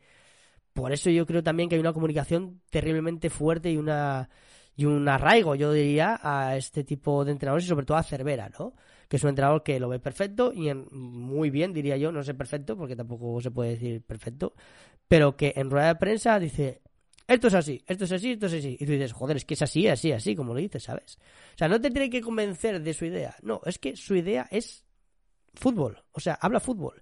[0.72, 4.28] por eso yo creo también que hay una comunicación terriblemente fuerte y una
[4.76, 8.50] y un arraigo, yo diría, a este tipo de entrenadores y sobre todo a Cervera,
[8.58, 8.74] ¿no?
[9.14, 12.34] Que es un entrenador que lo ve perfecto y muy bien, diría yo, no sé
[12.34, 14.54] perfecto, porque tampoco se puede decir perfecto,
[15.06, 16.82] pero que en rueda de prensa dice,
[17.28, 18.76] esto es así, esto es así, esto es así.
[18.80, 21.16] Y tú dices, joder, es que es así, así, así, como lo dices, ¿sabes?
[21.54, 24.48] O sea, no te tiene que convencer de su idea, no, es que su idea
[24.50, 24.84] es
[25.54, 27.00] fútbol, o sea, habla fútbol.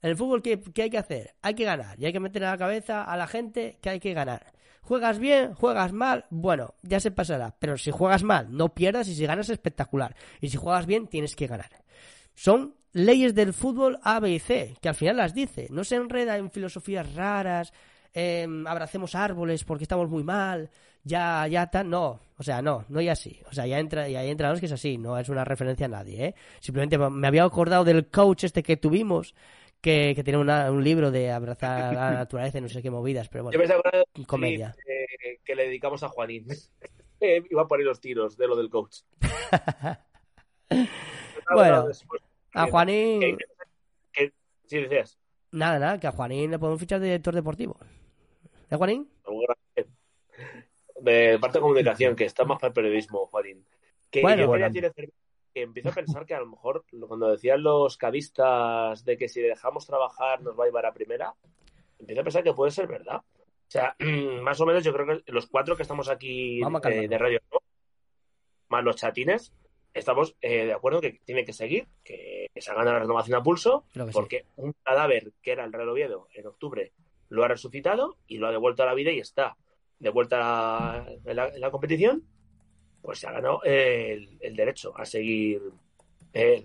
[0.00, 1.34] En el fútbol, ¿qué, hay que hacer?
[1.42, 1.98] Hay que ganar.
[1.98, 4.52] Y hay que meter en la cabeza a la gente que hay que ganar.
[4.82, 7.54] Juegas bien, juegas mal, bueno, ya se pasará.
[7.58, 10.16] Pero si juegas mal, no pierdas y si ganas, espectacular.
[10.40, 11.70] Y si juegas bien, tienes que ganar.
[12.34, 15.68] Son leyes del fútbol A, B y C, que al final las dice.
[15.70, 17.72] No se enreda en filosofías raras,
[18.66, 20.70] abracemos árboles porque estamos muy mal,
[21.04, 24.20] ya, ya tan, no, o sea, no, no y así, o sea, ya entra, ya
[24.20, 26.34] hay entrenadores que es así, no es una referencia a nadie, ¿eh?
[26.60, 29.34] Simplemente me había acordado del coach este que tuvimos,
[29.80, 33.28] que, que tiene un libro de abrazar a la naturaleza y no sé qué movidas,
[33.28, 33.60] pero bueno,
[34.26, 34.74] comedia.
[35.44, 36.46] que le dedicamos a Juanín.
[37.20, 38.98] Eh, iba a poner los tiros de lo del coach.
[41.52, 41.88] bueno,
[42.54, 43.36] a Juanín...
[44.66, 45.18] sí, decías.
[45.50, 47.76] Nada, nada, que a Juanín le podemos fichar de director deportivo.
[48.70, 49.10] ¿Eh, Juanín?
[51.00, 53.66] De parte de comunicación, que está más para el periodismo, Juanín.
[54.12, 54.70] Que bueno, bueno
[55.62, 59.86] empiezo a pensar que a lo mejor cuando decían los cavistas de que si dejamos
[59.86, 61.34] trabajar nos va a llevar a primera,
[61.98, 63.16] empiezo a pensar que puede ser verdad.
[63.16, 63.96] O sea,
[64.42, 67.40] más o menos yo creo que los cuatro que estamos aquí eh, de, radio,
[68.68, 69.52] más los chatines,
[69.92, 73.84] estamos eh, de acuerdo que tiene que seguir, que, se haga la renovación a pulso,
[74.12, 76.92] porque un cadáver que era el Real Oviedo en octubre
[77.28, 79.56] lo ha resucitado y lo ha devuelto a la vida y está.
[79.98, 82.24] De vuelta en la competición
[83.08, 85.62] pues se ha ganado el, derecho a seguir
[86.34, 86.62] eh,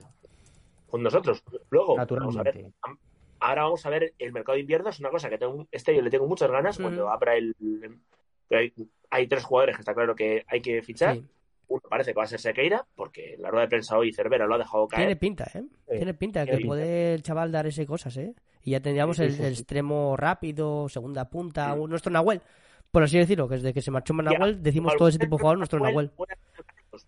[0.87, 1.41] con nosotros.
[1.69, 2.65] Luego, vamos a ver,
[3.39, 6.01] ahora vamos a ver el mercado de invierno, es una cosa que tengo, este yo
[6.01, 7.55] le tengo muchas ganas cuando abra el...
[9.09, 11.17] Hay, tres jugadores que está claro que hay que fichar.
[11.69, 14.55] Uno parece que va a ser Sequeira, porque la rueda de prensa hoy Cervera lo
[14.55, 15.03] ha dejado caer.
[15.03, 15.63] Tiene pinta, ¿eh?
[15.95, 18.35] Tiene pinta que puede el chaval dar ese cosas, ¿eh?
[18.65, 22.41] Y ya tendríamos el, extremo rápido, segunda punta, nuestro Nahuel
[22.93, 25.57] por así decirlo, que desde que se marchó Manahuel, decimos todo ese tipo de jugador
[25.57, 26.11] nuestro Nahuel.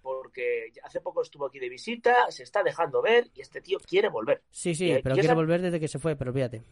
[0.02, 4.10] porque hace poco estuvo aquí de visita, se está dejando ver y este tío quiere
[4.10, 4.42] volver.
[4.50, 6.64] Sí, sí, pero quiere volver desde que se fue, pero fíjate.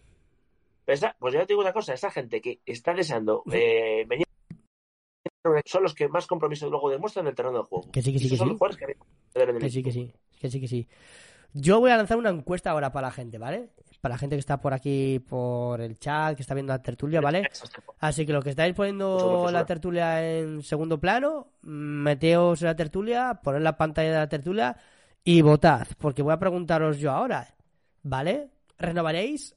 [0.84, 4.26] Pues, pues yo te digo una cosa, esa gente que está deseando eh, venir
[5.66, 7.92] son los que más compromiso luego demuestran en el terreno de juego.
[7.92, 8.44] Que sí, que sí, que sí.
[9.60, 10.88] que, sí, que sí, que sí, que sí.
[11.54, 13.70] Yo voy a lanzar una encuesta ahora para la gente, ¿vale?
[14.04, 17.22] Para la gente que está por aquí, por el chat, que está viendo la tertulia,
[17.22, 17.50] ¿vale?
[18.00, 23.40] Así que los que estáis poniendo la tertulia en segundo plano, meteos en la tertulia,
[23.42, 24.76] poned la pantalla de la tertulia
[25.24, 27.56] y votad, porque voy a preguntaros yo ahora,
[28.02, 28.50] ¿vale?
[28.78, 29.56] ¿Renovaréis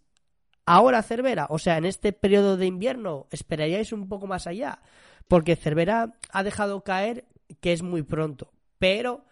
[0.65, 1.49] ahora Cervera?
[1.51, 4.81] O sea, en este periodo de invierno, ¿esperaríais un poco más allá?
[5.27, 7.25] Porque Cervera ha dejado caer
[7.61, 9.25] que es muy pronto, pero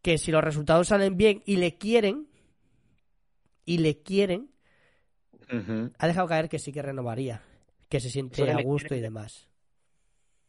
[0.00, 2.28] que si los resultados salen bien y le quieren,
[3.64, 4.48] y le quieren,
[5.98, 7.42] ha dejado caer que sí que renovaría,
[7.88, 9.48] que se siente a gusto y demás.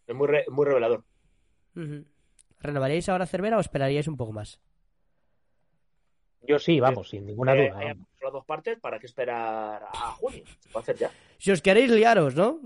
[0.07, 1.03] Es muy, muy revelador.
[2.59, 4.59] ¿Renovaríais ahora Cervera o esperaríais un poco más?
[6.43, 7.77] Yo sí, vamos, sin ninguna duda.
[7.77, 7.87] Hay
[8.21, 10.43] las dos partes, ¿para qué esperar a junio?
[10.59, 11.11] Se puede hacer ya.
[11.37, 12.59] Si os queréis liaros, ¿no?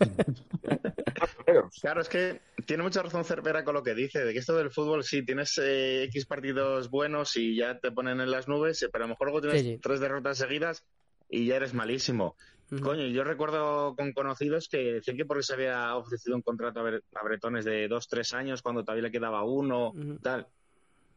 [1.80, 4.70] claro, es que tiene mucha razón Cervera con lo que dice, de que esto del
[4.70, 9.04] fútbol, sí, tienes eh, X partidos buenos y ya te ponen en las nubes, pero
[9.04, 10.84] a lo mejor luego tienes tres derrotas seguidas
[11.28, 12.36] y ya eres malísimo.
[12.82, 17.22] Coño, yo recuerdo con conocidos que decían que porque se había ofrecido un contrato a,
[17.22, 20.48] Bretones de dos, tres años cuando todavía le quedaba uno, tal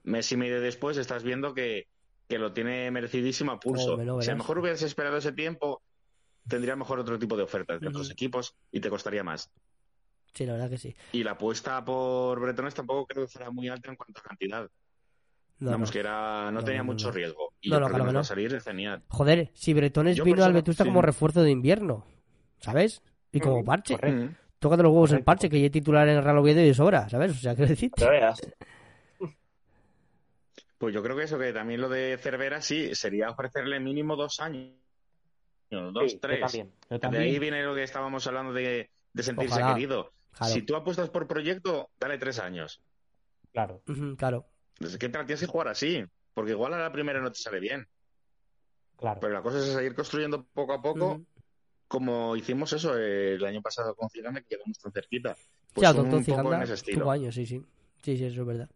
[0.04, 1.88] mes y medio después estás viendo que,
[2.30, 3.96] lo tiene merecidísimo a pulso.
[3.96, 5.82] Oh, si a lo mejor hubieras esperado ese tiempo,
[6.48, 9.50] tendría mejor otro tipo de ofertas de otros equipos y te costaría más.
[10.34, 10.96] Sí, la verdad que sí.
[11.12, 14.70] Y la apuesta por Bretones tampoco creo que fuera muy alta en cuanto a cantidad.
[15.60, 17.54] Vamos, que era, no, tenía mucho riesgo.
[17.62, 19.04] Y no, creo que salir es genial.
[19.10, 22.06] Joder, si Bretones vino al Vetusta como refuerzo de invierno,
[22.58, 23.02] ¿sabes?
[23.32, 23.98] Y como parche.
[24.60, 27.08] Tócate los huevos el parche, que ya titular en el Real Oviedo y de sobra,
[27.10, 27.32] ¿sabes?
[27.32, 27.92] O sea, ¿qué decir?
[30.78, 34.40] Pues yo creo que eso, que también lo de Cervera sí, sería ofrecerle mínimo dos
[34.40, 34.74] años.
[35.70, 36.64] Dos, tres.
[36.90, 40.14] De ahí viene lo que estábamos hablando de, sentirse querido.
[40.42, 42.82] Si tú apuestas por proyecto, dale tres años.
[43.52, 43.82] Claro.
[44.18, 44.46] claro.
[44.80, 46.04] Es que te tienes que jugar así,
[46.34, 47.88] porque igual a la primera no te sale bien.
[48.98, 49.20] Claro.
[49.20, 51.22] Pero la cosa es seguir construyendo poco a poco,
[51.88, 55.36] como hicimos eso el año pasado con Ciganda, que llegamos tan cerquita.
[55.74, 57.10] Pues un, poco en ese estilo.
[57.10, 57.64] años, sí, sí.
[58.02, 58.70] Sí, sí, eso es verdad.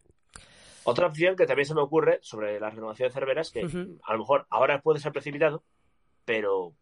[0.86, 4.14] Otra opción que también se me ocurre sobre la renovación de Cervera es que a
[4.14, 5.64] lo mejor ahora puede ser precipitado,
[6.26, 6.74] pero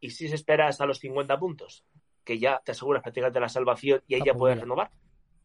[0.00, 1.84] ¿y si se espera hasta los 50 puntos?
[2.22, 4.90] Que ya te aseguras prácticamente la salvación y ahí ah, ya pues puedes renovar.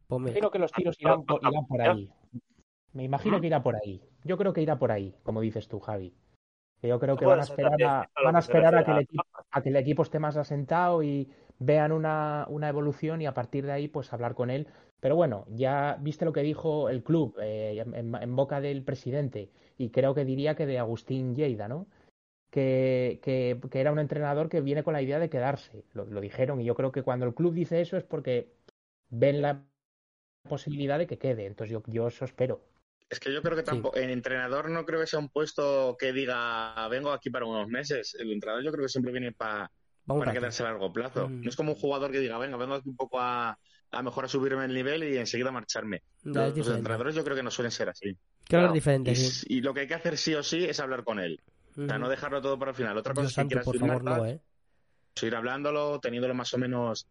[0.07, 1.41] Pues Creo que los tiros irán por,
[1.81, 2.09] ahí.
[2.93, 4.01] Me imagino que irá por ahí.
[4.23, 6.13] Yo creo que irá por ahí, como dices tú, Javi.
[6.81, 9.61] Yo creo que van a esperar a, van a, esperar a, que el equipo, a
[9.61, 11.29] que el equipo esté más asentado y
[11.59, 14.67] vean una, una evolución y a partir de ahí pues hablar con él
[14.99, 19.91] pero bueno, ya viste lo que dijo el club eh, en, boca del presidente y
[19.91, 21.87] creo que diría que de Agustín Lleida, ¿no?
[22.51, 25.85] Que, que, era un entrenador que viene con la idea de quedarse.
[25.93, 28.51] Lo, dijeron y yo creo que cuando el club dice eso es porque
[29.09, 29.63] ven la
[30.49, 31.45] posibilidad de que quede.
[31.45, 32.61] Entonces yo, yo eso espero.
[33.09, 36.13] Es que yo creo que tampoco, el entrenador no creo que sea un puesto que
[36.13, 38.15] diga vengo aquí para unos meses.
[38.19, 39.71] El entrenador yo creo que siempre viene para
[40.31, 41.27] quedarse a largo plazo.
[41.27, 41.41] Mm.
[41.41, 43.57] No es como un jugador que diga venga, vengo aquí un poco a,
[43.91, 46.03] a mejor a subirme el nivel y enseguida marcharme.
[46.23, 48.15] los, entrenadores yo creo que no suelen ser así.
[48.47, 49.13] Claro, diferente.
[49.47, 51.41] Y, lo que hay que hacer sí o sí es hablar con él.
[51.77, 52.97] O sea, no dejarlo todo para el final.
[52.97, 54.41] Otra cosa es que quieras por favor, no, ¿eh?
[55.21, 57.07] ir hablándolo, teniéndolo más o menos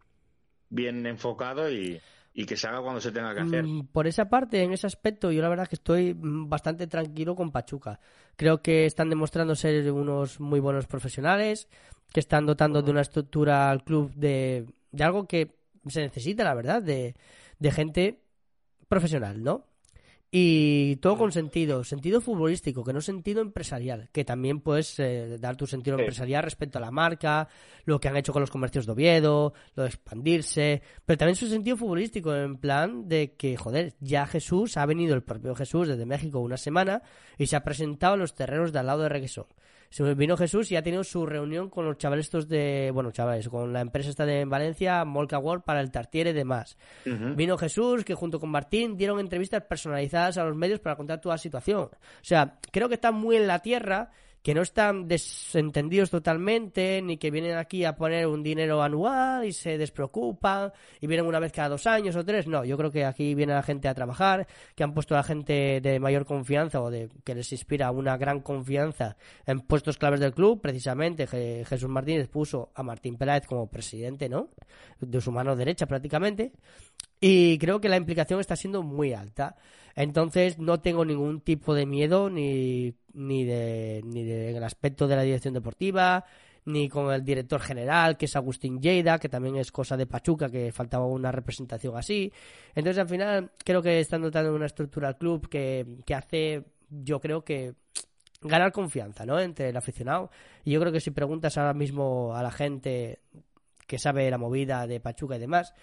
[0.70, 2.00] bien enfocado y,
[2.44, 3.64] que se haga cuando se tenga que hacer.
[3.64, 7.34] Mm, por esa parte, en ese aspecto, yo la verdad que estoy mm, bastante tranquilo
[7.34, 7.98] con Pachuca.
[8.36, 11.68] Creo que están demostrando ser unos muy buenos profesionales,
[12.12, 15.56] que están dotando de una estructura al club de, de algo que
[15.88, 17.14] se necesita, la verdad, de,
[17.58, 18.20] de gente
[18.88, 19.64] profesional, ¿no?
[20.30, 25.56] Y todo con sentido, sentido futbolístico, que no sentido empresarial, que también puedes eh, dar
[25.56, 27.48] tu sentido empresarial respecto a la marca,
[27.86, 31.46] lo que han hecho con los comercios de Oviedo, lo de expandirse, pero también su
[31.46, 36.04] sentido futbolístico, en plan de que, joder, ya Jesús, ha venido el propio Jesús desde
[36.04, 37.00] México una semana
[37.38, 39.46] y se ha presentado en los terrenos de al lado de Reguesón
[39.90, 43.48] se vino Jesús y ha tenido su reunión con los chavales estos de, bueno, chavales,
[43.48, 46.76] con la empresa esta de Valencia, Molca World, para el Tartiere y demás.
[47.04, 51.34] Vino Jesús, que junto con Martín dieron entrevistas personalizadas a los medios para contar toda
[51.34, 51.82] la situación.
[51.82, 51.90] O
[52.22, 54.10] sea, creo que está muy en la tierra
[54.48, 59.52] que no están desentendidos totalmente, ni que vienen aquí a poner un dinero anual y
[59.52, 60.72] se despreocupan
[61.02, 62.46] y vienen una vez cada dos años o tres.
[62.46, 65.22] No, yo creo que aquí viene la gente a trabajar, que han puesto a la
[65.22, 70.18] gente de mayor confianza o de que les inspira una gran confianza en puestos claves
[70.18, 70.62] del club.
[70.62, 74.48] Precisamente Jesús Martínez puso a Martín Peláez como presidente, ¿no?
[74.98, 76.52] De su mano derecha prácticamente.
[77.20, 79.56] Y creo que la implicación está siendo muy alta.
[79.94, 85.22] Entonces no tengo ningún tipo de miedo ni, ni, de, ni del aspecto de la
[85.22, 86.24] dirección deportiva,
[86.66, 90.48] ni con el director general, que es Agustín Lleida, que también es cosa de Pachuca,
[90.48, 92.32] que faltaba una representación así.
[92.74, 97.18] Entonces al final creo que están dotando una estructura al club que, que hace, yo
[97.18, 97.74] creo que
[98.40, 99.40] ganar confianza, ¿no?
[99.40, 100.30] Entre el aficionado.
[100.64, 103.20] Y yo creo que si preguntas ahora mismo a la gente
[103.86, 105.74] que sabe la movida de Pachuca y demás,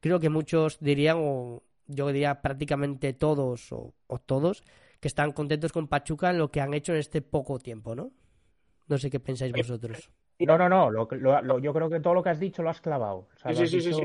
[0.00, 3.94] creo que muchos dirían, o yo diría prácticamente todos o,
[4.24, 4.62] todos,
[5.00, 8.10] que están contentos con Pachuca en lo que han hecho en este poco tiempo, ¿no?
[8.86, 10.10] No sé qué pensáis vosotros.
[10.40, 11.58] No, no, no.
[11.58, 13.28] yo creo que todo lo que has dicho lo has clavado.
[13.54, 14.02] sí, sí, sí,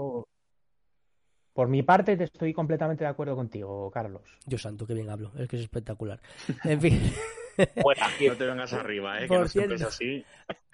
[1.53, 4.23] Por mi parte, te estoy completamente de acuerdo contigo, Carlos.
[4.45, 5.31] Yo santo, que bien hablo.
[5.37, 6.19] Es que es espectacular.
[6.63, 6.99] En fin.
[7.83, 9.27] Bueno, no te vengas arriba, ¿eh?
[9.27, 10.25] que no cierto, así.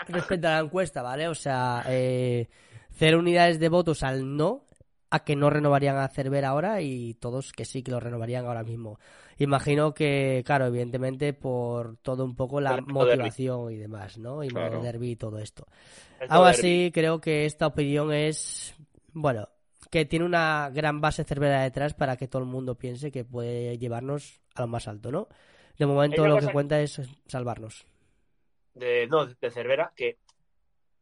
[0.07, 1.27] Respecto a la encuesta, ¿vale?
[1.27, 2.47] O sea, eh,
[2.91, 4.68] cero unidades de votos al no
[5.11, 8.63] a que no renovarían a Cervera ahora y todos que sí que lo renovarían ahora
[8.63, 8.99] mismo.
[9.37, 14.43] Imagino que, claro, evidentemente por todo un poco la motivación y demás, ¿no?
[14.43, 14.81] Y claro.
[14.81, 15.65] derby y todo esto.
[16.27, 18.75] Aún así, creo que esta opinión es,
[19.13, 19.49] bueno,
[19.89, 23.77] que tiene una gran base Cervera detrás para que todo el mundo piense que puede
[23.77, 25.27] llevarnos a lo más alto, ¿no?
[25.77, 27.85] De momento lo que cuenta es salvarnos.
[28.75, 30.17] De, no, de Cervera, que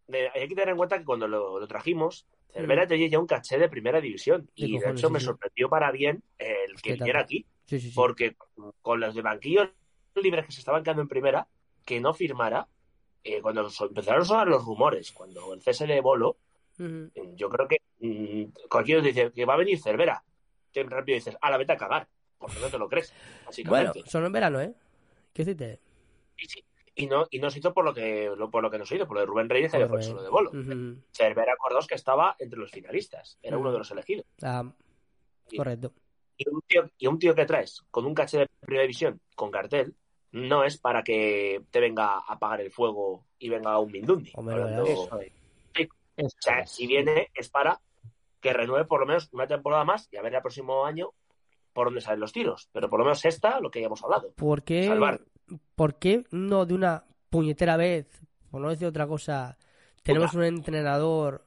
[0.07, 2.27] hay que tener en cuenta que cuando lo trajimos,
[2.57, 2.87] Cervera mm.
[2.87, 4.49] tenía ya un caché de primera división.
[4.55, 7.45] y de hecho me sorprendió para bien el que viniera aquí.
[7.93, 8.35] porque
[8.81, 9.69] con los de banquillos
[10.15, 11.47] libres que se estaban quedando en primera,
[11.85, 12.67] que no firmara,
[13.23, 16.37] eh, cuando empezaron a sonar los rumores, cuando el cese de Bolo,
[17.35, 20.23] yo creo que mm, cualquiera dice que va a venir Cervera.
[20.71, 23.13] Que rápido dices, a la vete a cagar, porque no te lo crees.
[23.65, 24.73] Bueno, solo en verano, ¿eh?
[25.33, 25.79] ¿Qué decirte?
[26.35, 26.66] Sí, sí
[26.97, 29.15] y no, y no se hizo por lo que por lo que nos hizo, por
[29.15, 30.51] lo de Rubén Reyes y por solo de Bolo.
[31.11, 34.25] Cervera acordó que estaba entre los finalistas, era uno de los elegidos.
[34.41, 34.63] Ah,
[35.55, 35.93] correcto.
[36.37, 39.51] Y un, tío, y un tío que traes con un caché de primera división, con
[39.51, 39.95] cartel,
[40.31, 44.33] no es para que te venga a apagar el fuego y venga un Mindundi.
[44.35, 47.79] o sea, si viene es para
[48.41, 51.11] que renueve por lo menos una temporada más y a ver el próximo año
[51.73, 52.69] por dónde salen los tiros.
[52.71, 54.31] Pero por lo menos esta, lo que ya hemos hablado.
[54.35, 54.89] ¿Por qué,
[55.75, 58.07] ¿por qué no de una puñetera vez,
[58.49, 59.57] por no decir otra cosa,
[60.03, 61.45] tenemos un entrenador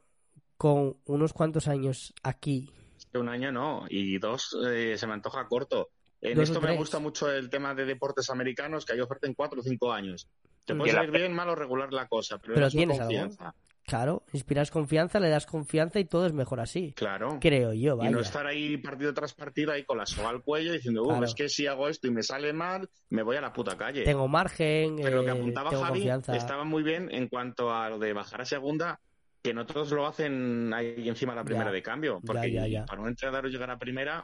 [0.57, 2.71] con unos cuantos años aquí?
[3.15, 5.91] Un año no, y dos eh, se me antoja corto.
[6.21, 9.61] En esto me gusta mucho el tema de deportes americanos, que hay oferta en cuatro
[9.61, 10.29] o cinco años.
[10.67, 13.55] Te puede salir bien, mal o regular la cosa, pero, pero tienes confianza.
[13.91, 16.93] Claro, inspiras confianza, le das confianza y todo es mejor así.
[16.93, 17.39] Claro.
[17.41, 18.09] Creo yo, vaya.
[18.09, 21.25] Y no estar ahí partido tras partido ahí con la soga al cuello diciendo, uh,
[21.25, 24.05] es que si hago esto y me sale mal, me voy a la puta calle.
[24.05, 27.99] Tengo margen, Pero lo que eh, apuntaba Javi estaba muy bien en cuanto a lo
[27.99, 29.01] de bajar a segunda,
[29.43, 32.21] que no todos lo hacen ahí encima de la primera de cambio.
[32.25, 34.23] Porque para un entrenador llegar a primera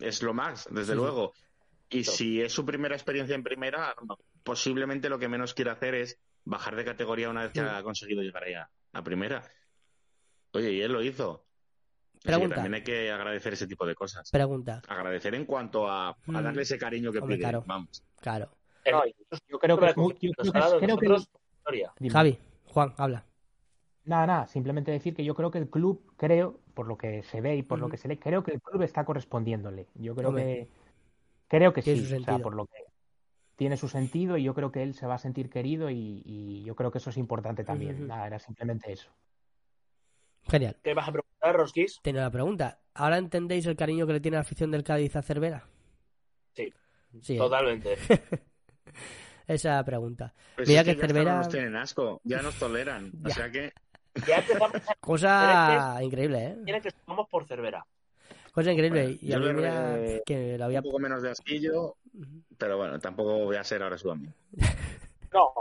[0.00, 1.32] es lo más, desde luego.
[1.88, 3.94] Y si es su primera experiencia en primera,
[4.42, 8.20] posiblemente lo que menos quiere hacer es bajar de categoría una vez que ha conseguido
[8.20, 9.42] llegar allá a primera.
[10.52, 11.44] Oye, y él lo hizo.
[12.22, 12.56] Pregunta.
[12.56, 14.30] también hay que agradecer ese tipo de cosas.
[14.30, 14.82] Pregunta.
[14.88, 16.32] Agradecer en cuanto a, mm.
[16.32, 17.38] darle ese cariño que pide.
[17.38, 17.64] Claro.
[17.66, 18.02] Vamos.
[18.20, 18.50] Claro.
[19.48, 19.94] yo creo que
[22.10, 23.24] Javi, Juan, habla.
[24.04, 27.42] Nada, nada, simplemente decir que yo creo que el club, creo, por lo que se
[27.42, 29.86] ve y por lo que se lee, creo que el club está correspondiéndole.
[29.94, 30.70] Yo creo que
[31.46, 32.87] creo que sí, o sea, por lo que
[33.58, 36.76] tiene su sentido y yo creo que él se va a sentir querido y, yo
[36.76, 38.06] creo que eso es importante también.
[38.06, 39.10] Nada, era simplemente eso.
[40.48, 40.76] Genial.
[40.80, 41.98] ¿Qué vas a preguntar, Roskis?
[42.00, 42.78] Tiene la pregunta.
[42.94, 45.64] ¿Ahora entendéis el cariño que le tiene la afición del Cádiz a Cervera?
[46.52, 46.72] Sí,
[47.20, 47.38] sí ¿eh?
[47.38, 47.96] totalmente.
[49.48, 50.32] Esa pregunta.
[50.54, 51.32] Pues Mira que, Cervera...
[51.32, 53.10] Ya nos tienen asco, ya nos toleran.
[53.24, 53.72] o sea que...
[55.00, 56.58] Cosa increíble, ¿eh?
[56.62, 57.84] Quieren que estamos por Cervera.
[58.52, 59.18] Cosa increíble.
[59.20, 59.46] y a mí
[60.26, 60.80] que la había...
[60.80, 61.96] Un poco menos de asquillo,
[62.56, 64.32] pero bueno, tampoco voy a ser ahora su amigo.
[65.30, 65.52] No,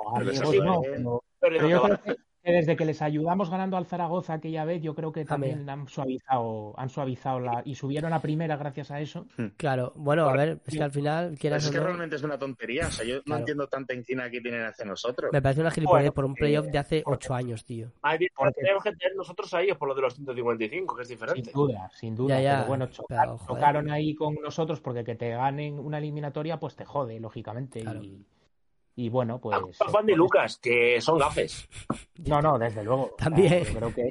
[0.97, 2.17] no, pero yo creo que
[2.51, 6.73] desde que les ayudamos ganando al Zaragoza aquella vez, yo creo que también han suavizado,
[6.77, 9.27] han suavizado la y subieron a primera gracias a eso.
[9.37, 9.47] Hmm.
[9.57, 12.87] Claro, bueno, a ver, es que al final quieras Es que realmente es una tontería,
[12.87, 15.31] o sea, yo no entiendo tanta encina que tienen hacia nosotros.
[15.31, 17.91] Me parece una gilipollez por un playoff de hace ocho años, tío.
[18.55, 21.43] tenemos que tener nosotros a ellos por lo de los 155, que es diferente.
[21.43, 22.37] Sin duda, sin duda.
[22.37, 27.19] Pero bueno, chocaron, ahí con nosotros porque que te ganen una eliminatoria, pues te jode,
[27.19, 27.79] lógicamente.
[27.79, 28.25] Y
[28.97, 29.77] y bueno, pues.
[29.77, 31.69] Juan y Lucas, que son gafes.
[32.25, 33.13] No, no, desde luego.
[33.17, 33.63] También.
[33.63, 34.09] creo que,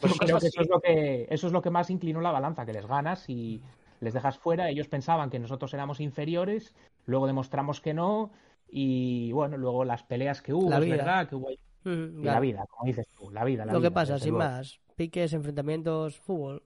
[0.00, 2.72] creo que eso, es lo que eso es lo que más inclinó la balanza, que
[2.72, 3.62] les ganas y
[4.00, 4.70] les dejas fuera.
[4.70, 6.74] Ellos pensaban que nosotros éramos inferiores,
[7.06, 8.32] luego demostramos que no.
[8.68, 10.96] Y bueno, luego las peleas que hubo, la vida.
[10.96, 11.28] ¿verdad?
[11.28, 11.50] Que hubo...
[11.84, 13.66] Mm, la vida, como dices tú, la vida.
[13.66, 14.80] lo que pasa, sin más.
[14.96, 16.64] Piques, enfrentamientos, fútbol.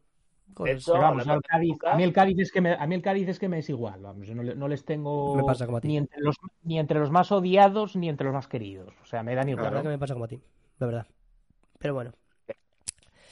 [0.59, 3.69] A mí el Cádiz es que me, a mí el Cádiz es que me es
[3.69, 5.37] igual, vamos, yo no, les tengo
[5.83, 9.23] ni entre los ni entre los más odiados ni entre los más queridos, o sea,
[9.23, 9.65] me dan igual.
[9.65, 10.41] La verdad que me pasa como a ti,
[10.79, 11.07] la verdad.
[11.79, 12.13] Pero bueno.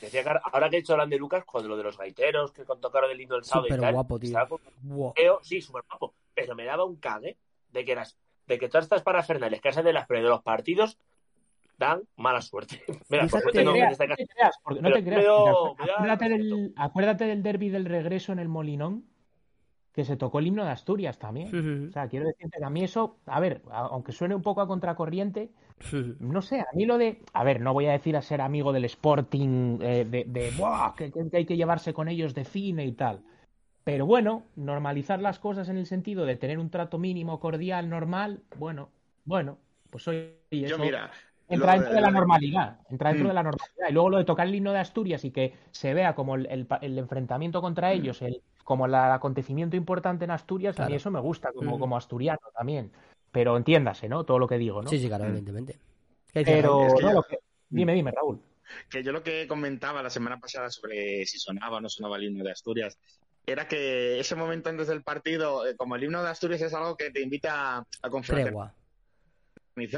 [0.01, 2.65] Decía que ahora que he hecho hablan de Lucas, con lo de los gaiteros que
[2.65, 4.39] tocaron el himno del sábado Súper guapo, tío.
[5.43, 6.15] Sí, súper guapo.
[6.35, 7.37] Pero me daba un cague
[7.71, 8.17] de que las,
[8.47, 10.99] de que todas estas parafernales que hacen de las de los partidos
[11.81, 12.83] dan mala suerte.
[13.11, 13.99] Mira, por suerte no, te creas,
[14.81, 15.27] no te creas.
[15.97, 19.07] acuérdate, del, acuérdate del derby del regreso en el Molinón,
[19.93, 21.89] que se tocó el himno de Asturias también.
[21.89, 24.69] O sea, quiero decirte que a mí eso, a ver, aunque suene un poco a
[24.69, 25.51] contracorriente,
[26.21, 28.73] no sé, a mí lo de, a ver, no voy a decir a ser amigo
[28.73, 30.53] del Sporting, eh, de, de
[30.97, 33.23] que, que, hay que llevarse con ellos de cine y tal.
[33.83, 38.43] Pero bueno, normalizar las cosas en el sentido de tener un trato mínimo, cordial, normal,
[38.59, 38.91] bueno,
[39.25, 39.59] bueno,
[39.91, 41.11] pues soy Yo mira,
[41.51, 43.29] entra dentro de la normalidad, entra dentro mm.
[43.29, 43.89] de la normalidad.
[43.89, 46.67] Y luego lo de tocar el himno de Asturias y que se vea como el,
[46.81, 47.93] enfrentamiento contra mm.
[47.93, 51.81] ellos, el, como el acontecimiento importante en Asturias, a mí eso me gusta como, mm.
[51.81, 52.93] como asturiano también.
[53.33, 54.25] Pero entiéndase, ¿no?
[54.25, 54.89] Todo lo que digo, ¿no?
[54.89, 55.79] Sí, sí, claro, evidentemente.
[56.33, 56.87] Pero,
[57.69, 58.41] dime, dime, Raúl.
[58.89, 62.25] Que yo lo que comentaba la semana pasada sobre si sonaba o no sonaba el
[62.25, 62.97] himno de Asturias,
[63.47, 66.97] era que ese momento antes del partido, eh, como el himno de Asturias es algo
[66.97, 68.73] que te invita a confrontar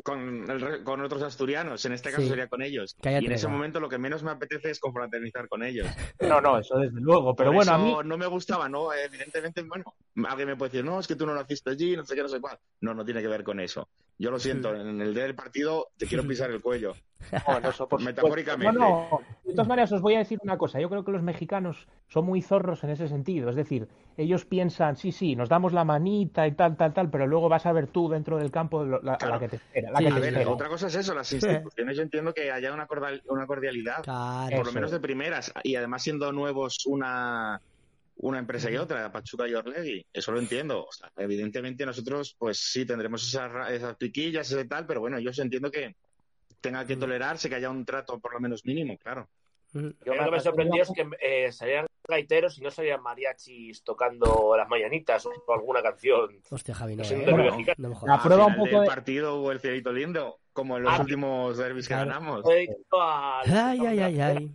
[0.04, 0.46] con,
[0.84, 2.96] con otros asturianos, en este caso sería con ellos.
[3.02, 5.86] y en ese momento lo que menos me apetece es confraternizar con ellos.
[6.32, 7.94] No, no, eso desde luego, pero bueno, a mí...
[8.04, 8.92] no me gustaba, ¿no?
[8.92, 9.94] Evidentemente, bueno,
[10.28, 12.28] alguien me puede decir, no, es que tú no naciste allí, no sé qué, no
[12.28, 12.58] sé cuál.
[12.80, 13.88] No, no tiene que ver con eso.
[14.18, 16.94] Yo lo siento, en el día del partido te quiero pisar el cuello.
[18.00, 18.78] Metafóricamente.
[18.78, 20.80] No, De todas maneras, os voy a decir una cosa.
[20.80, 23.50] Yo creo que los mexicanos son muy zorros en ese sentido.
[23.50, 27.26] Es decir, ellos piensan, sí, sí, nos damos la manita y tal, tal, tal, pero
[27.26, 29.92] luego vas a ver tú dentro del campo la, que te espera.
[30.48, 31.96] Otra cosa es eso, las instituciones.
[31.96, 32.86] Yo entiendo que haya una,
[33.28, 34.04] una cordialidad,
[34.54, 37.60] por lo menos de primeras, y además siendo nuevos una
[38.16, 40.06] una empresa y otra, Pachuca y Orlegui.
[40.12, 40.86] Eso lo entiendo.
[41.16, 45.96] evidentemente nosotros, pues sí, tendremos esas, esas piquillas, ese tal, pero bueno, yo entiendo que
[46.60, 49.28] tenga que tolerarse, que haya un trato por lo menos mínimo, claro.
[49.72, 54.54] Yo lo que me sorprendió es que eh, salían gaiteros y no salían mariachis tocando
[54.56, 56.28] las mañanitas o alguna canción.
[56.50, 60.40] Hostia, Javi, no, eh, no, La prueba un poco del partido o el cielito lindo,
[60.52, 62.44] como en los ah, últimos derbis que ganamos.
[62.46, 62.68] Ay,
[63.80, 64.52] ay, ay, ay.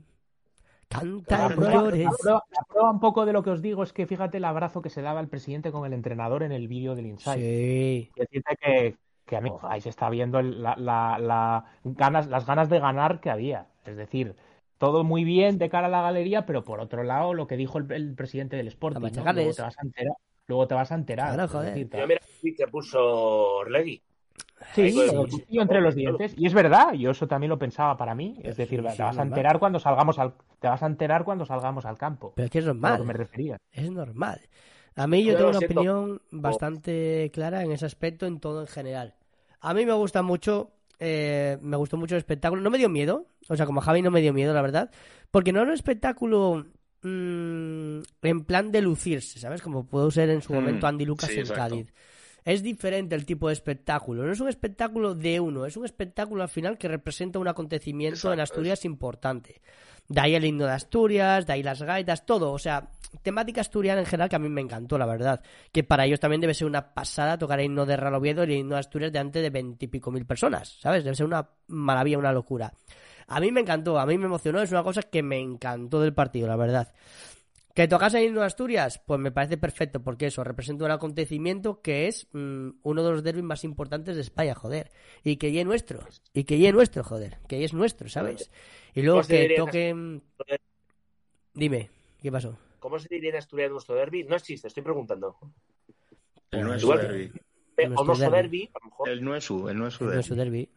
[0.90, 4.38] Canta la prueba, La prueba, un poco de lo que os digo es que fíjate
[4.38, 7.36] el abrazo que se daba el presidente con el entrenador en el vídeo del Inside.
[7.36, 8.12] Sí.
[8.16, 12.80] Decirte que, que a mí ahí se está viendo la, la, ganas, las ganas de
[12.80, 13.68] ganar que había.
[13.86, 14.36] Es decir,
[14.78, 17.78] todo muy bien de cara a la galería, pero por otro lado, lo que dijo
[17.78, 20.14] el, presidente del Sporting, luego te vas a enterar.
[20.48, 21.50] Luego te vas a enterar.
[22.08, 23.00] mira, que puso
[23.58, 24.02] Orlegui.
[24.74, 25.00] Sí,
[25.52, 26.34] entre los dientes.
[26.38, 28.40] Y es verdad, yo eso también lo pensaba para mí.
[28.44, 31.86] Es decir, te vas a enterar cuando salgamos al, te vas a enterar cuando salgamos
[31.86, 32.34] al campo.
[32.36, 33.04] Pero es que es normal.
[33.06, 33.58] me refería.
[33.72, 34.42] Es normal.
[34.96, 39.16] A mí yo tengo una opinión bastante clara en ese aspecto, en todo en general.
[39.62, 42.62] A mí me gusta mucho, eh, me gustó mucho el espectáculo.
[42.62, 44.90] No me dio miedo, o sea, como Javi no me dio miedo, la verdad,
[45.30, 46.66] porque no era un espectáculo
[47.04, 49.62] mm, en plan de lucirse, ¿sabes?
[49.62, 51.94] Como pudo ser en su mm, momento Andy Lucas en Cádiz.
[52.48, 54.24] Es diferente el tipo de espectáculo.
[54.24, 58.32] No es un espectáculo de uno, es un espectáculo al final que representa un acontecimiento
[58.32, 59.62] en Asturias importante.
[60.08, 62.54] De ahí el himno de Asturias, de ahí las gaitas, todo.
[62.54, 62.90] O sea,
[63.22, 65.42] temática asturiana en general que a mí me encantó, la verdad.
[65.74, 68.60] Que para ellos también debe ser una pasada tocar el himno de Raloviedo y el
[68.60, 71.04] himno de Asturias delante de veintipico mil personas, ¿sabes?
[71.04, 72.72] Debe ser una maravilla, una locura.
[73.28, 76.14] A mí me encantó, a mí me emocionó, es una cosa que me encantó del
[76.14, 76.94] partido, la verdad.
[77.78, 79.00] ¿Que tocase el himno de Asturias?
[79.06, 83.24] Pues me parece perfecto, porque eso representa un acontecimiento que es mm, uno de los
[83.24, 84.90] derbis más importantes de España, joder.
[85.24, 86.00] Y que ya es nuestro,
[86.34, 87.38] y que ya es nuestro, joder.
[87.48, 88.50] Que ya es nuestro, ¿sabes?
[88.96, 90.24] Y luego que toquen...
[91.54, 92.58] Dime, ¿qué pasó?
[92.80, 94.24] ¿Cómo se diría en Asturias nuestro derby?
[94.24, 95.38] No existe, estoy preguntando.
[96.50, 97.32] El nuestro derby.
[97.96, 99.10] O nuestro derby, a lo mejor.
[99.10, 100.68] El nuestro, el nuestro derby.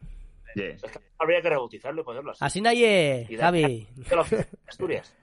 [0.53, 0.75] derby.
[0.75, 2.45] Es que habría que rebautizarlo y ponerlo así.
[2.45, 3.87] Así nadie, Javi.
[4.67, 5.15] Asturias.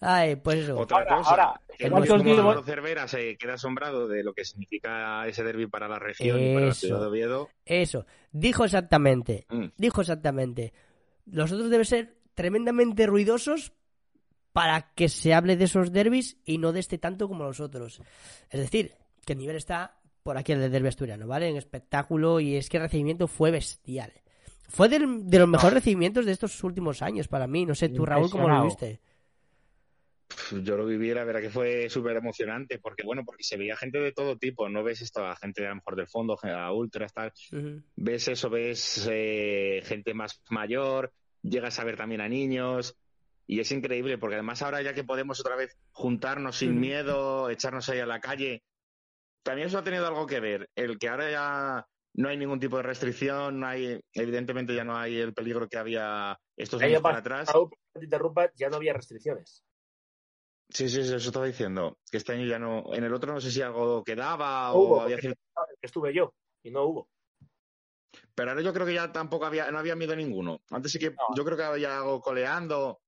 [0.00, 0.78] Ay, pues eso.
[0.78, 5.88] Otra cosa, ahora, el Cervera se queda asombrado de lo que significa ese derby para
[5.88, 7.48] la región y para la ciudad de Oviedo.
[7.64, 9.66] Eso, dijo exactamente, mm.
[9.76, 10.72] dijo exactamente.
[11.24, 13.72] Los otros deben ser tremendamente ruidosos
[14.52, 18.00] para que se hable de esos derbis y no de este tanto como los otros.
[18.50, 18.92] Es decir,
[19.24, 21.48] que el nivel está por aquí el del derbi asturiano, ¿vale?
[21.48, 24.12] En espectáculo y es que el recibimiento fue bestial.
[24.68, 27.64] Fue de los mejores recibimientos de estos últimos años para mí.
[27.64, 29.00] No sé, tú, Raúl, ¿cómo lo viste?
[30.62, 33.98] Yo lo viví, la verdad que fue súper emocionante, porque bueno, porque se veía gente
[33.98, 37.12] de todo tipo, no ves esto a gente a lo mejor del fondo, a ultras,
[37.12, 37.32] tal,
[37.96, 41.12] ves eso, ves eh, gente más mayor,
[41.42, 42.96] llegas a ver también a niños,
[43.46, 47.88] y es increíble, porque además ahora ya que podemos otra vez juntarnos sin miedo, echarnos
[47.88, 48.62] ahí a la calle,
[49.42, 50.68] también eso ha tenido algo que ver.
[50.74, 54.96] El que ahora ya no hay ningún tipo de restricción, no hay, evidentemente ya no
[54.96, 57.48] hay el peligro que había estos años año para atrás.
[57.92, 59.65] te interrumpa, ya no había restricciones.
[60.68, 61.98] Sí, sí, sí, eso estaba diciendo.
[62.10, 62.92] Que este año ya no.
[62.92, 65.18] En el otro no sé si algo quedaba No o hubo, había
[65.80, 67.08] estuve yo y no hubo.
[68.34, 70.60] Pero ahora yo creo que ya tampoco había, no había miedo ninguno.
[70.70, 71.16] Antes sí que No.
[71.36, 73.00] yo creo que había algo coleando.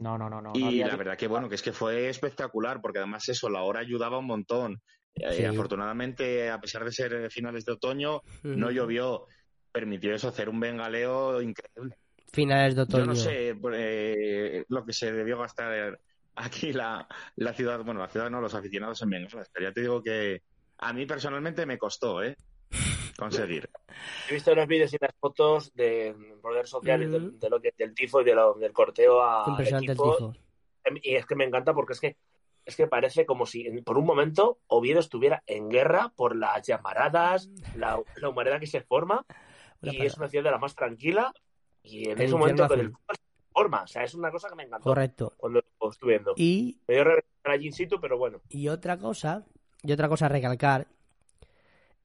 [0.00, 0.52] No, no, no, no.
[0.52, 3.48] no Y había- la verdad que bueno, que es que fue espectacular, porque además eso,
[3.48, 4.82] la hora ayudaba un montón.
[5.14, 5.44] Eh, Sí.
[5.44, 9.26] afortunadamente, a pesar de ser finales de otoño, no llovió.
[9.72, 11.96] Permitió eso hacer un bengaleo increíble.
[12.34, 13.04] Finales de otoño.
[13.04, 15.98] Yo no sé eh, lo que se debió gastar
[16.36, 17.06] aquí la,
[17.36, 20.42] la ciudad, bueno, la ciudad no, los aficionados en bengalas, pero ya te digo que
[20.78, 22.36] a mí personalmente me costó, ¿eh?
[23.16, 23.70] Conseguir.
[24.28, 27.94] He visto los vídeos y las fotos de redes sociales del, de lo que- del
[27.94, 30.32] tifo y de lo- del corteo a Impresionante el equipo.
[30.32, 31.00] tifo.
[31.02, 32.16] Y es que me encanta porque es que
[32.66, 37.50] es que parece como si por un momento Oviedo estuviera en guerra por las llamaradas,
[37.76, 39.24] la, la humareda que se forma,
[39.82, 41.32] Una y es una ciudad de la más tranquila,
[41.84, 43.82] y en El ese momento que el fútbol se forma.
[43.82, 45.32] O sea, es una cosa que me encantó Correcto.
[45.36, 46.32] cuando lo estuve viendo.
[46.36, 47.04] Y, Me dio
[47.44, 48.40] allí in situ, pero bueno.
[48.48, 49.44] y otra cosa,
[49.82, 50.88] y otra cosa a recalcar,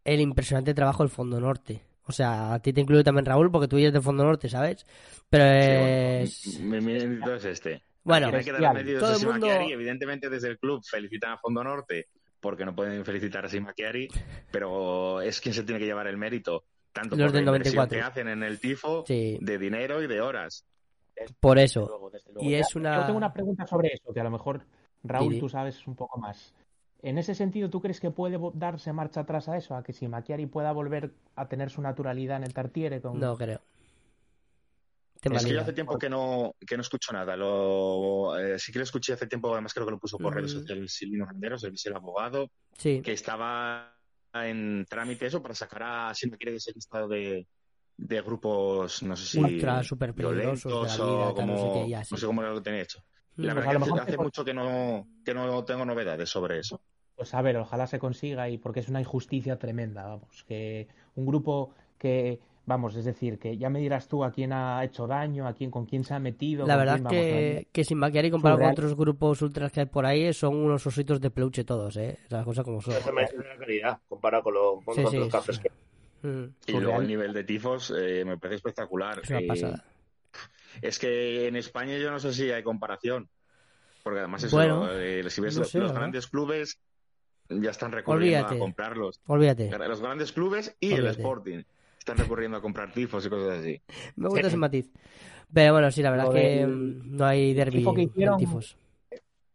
[0.03, 1.81] el impresionante trabajo del Fondo Norte.
[2.05, 4.85] O sea, a ti te incluyo también Raúl, porque tú eres del Fondo Norte, ¿sabes?
[5.29, 6.33] Pero es...
[6.33, 7.83] Sí, bueno, mi, mi mérito es este.
[8.03, 8.73] Bueno, bestial.
[8.73, 9.71] méritos Todo el mundo- Chiari.
[9.71, 12.07] Evidentemente, desde el club felicitan a Fondo Norte
[12.39, 14.07] porque no pueden felicitar a Sima Chiari,
[14.49, 16.63] pero es quien se tiene que llevar el mérito,
[17.01, 17.89] tanto Los por del la inversión 94.
[17.97, 20.65] que hacen en el tifo, Sí, de dinero y de horas.
[21.39, 21.85] por Desde eso.
[21.87, 22.49] luego, desde luego.
[22.49, 23.05] Y es Yo una...
[23.05, 24.61] tengo una pregunta sobre eso, que a lo mejor,
[25.03, 25.39] Raúl, Didi.
[25.41, 26.53] tú sabes un poco más.
[27.01, 29.75] En ese sentido, ¿tú crees que puede darse marcha atrás a eso?
[29.75, 33.17] A que si Macchiari pueda volver a tener su naturalidad en el Tartiere con...
[33.19, 33.61] No creo.
[35.21, 37.35] Te Es que yo hace tiempo que no, que no escucho nada.
[37.35, 40.35] Lo, eh, sí que lo escuché hace tiempo, además creo que lo puso por Mm.
[40.37, 43.93] redes sociales Silvino Renderos, el el abogado, Sí, que estaba
[44.33, 47.47] en trámite eso para sacar a Silva quiere ese listado de,
[47.97, 51.57] de grupos, no sé si Ultra, súper peligrosos de la violentos vida, o tal, no
[51.57, 52.13] sé como, qué, ya, sí.
[52.13, 53.03] no sé cómo lo tenía hecho.
[53.37, 53.53] Y la.
[53.53, 56.81] Pues verdad que hace mucho que no, que no tengo novedades sobre eso.
[57.15, 61.25] Pues a ver, ojalá se consiga y porque es una injusticia tremenda, vamos, que un
[61.25, 62.39] grupo que,
[62.69, 65.69] vamos, es decir, que ya me dirás tú a quién ha hecho daño, a quién,
[65.71, 66.65] con quién se ha metido.
[66.65, 69.85] La verdad quién, vamos, que, que sin Macchiari comparado con otros grupos ultras que hay
[69.87, 72.19] por ahí son unos ositos de peluche todos, ¿eh?
[72.29, 72.93] Las cosas como son.
[72.93, 75.61] Eso me hace una calidad comparado con, lo, con Sí, otros sí, cafés sí.
[75.63, 75.69] que
[76.21, 76.27] Mm,
[76.67, 76.83] Y Surreal.
[76.83, 79.21] luego el nivel de tifos eh, me parece espectacular.
[79.23, 79.85] Es una Eh, pasada.
[80.81, 83.29] Es que en España yo no sé si hay comparación.
[84.03, 86.01] Porque además eso, Bueno, eh, si ves no los, sé, los ¿verdad?
[86.01, 86.77] grandes clubes
[87.49, 88.55] ya están recurriendo Olvídate.
[88.55, 89.21] a comprarlos.
[89.27, 89.69] Olvídate.
[89.87, 91.07] Los grandes clubes y el.
[91.07, 91.63] Sporting
[92.09, 93.81] están recurriendo a comprar tifos y cosas así.
[94.15, 94.89] Me gusta ese matiz.
[95.53, 98.37] Pero bueno, sí, la verdad es que mm, no hay derbi tifo que en hicieron-
[98.37, 98.77] tifos.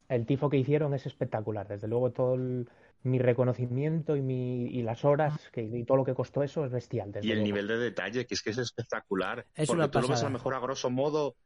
[0.09, 1.69] el tifo que hicieron es espectacular.
[1.69, 2.69] Desde luego todo el-
[3.05, 6.73] mi reconocimiento y, mi, y las horas que, y todo lo que costó eso es
[6.73, 7.13] bestial.
[7.13, 7.47] desde Y el luego.
[7.47, 9.45] nivel de detalle, que es que es espectacular.
[9.55, 11.37] Es porque una tú lo ves a lo mejor a grosso modo,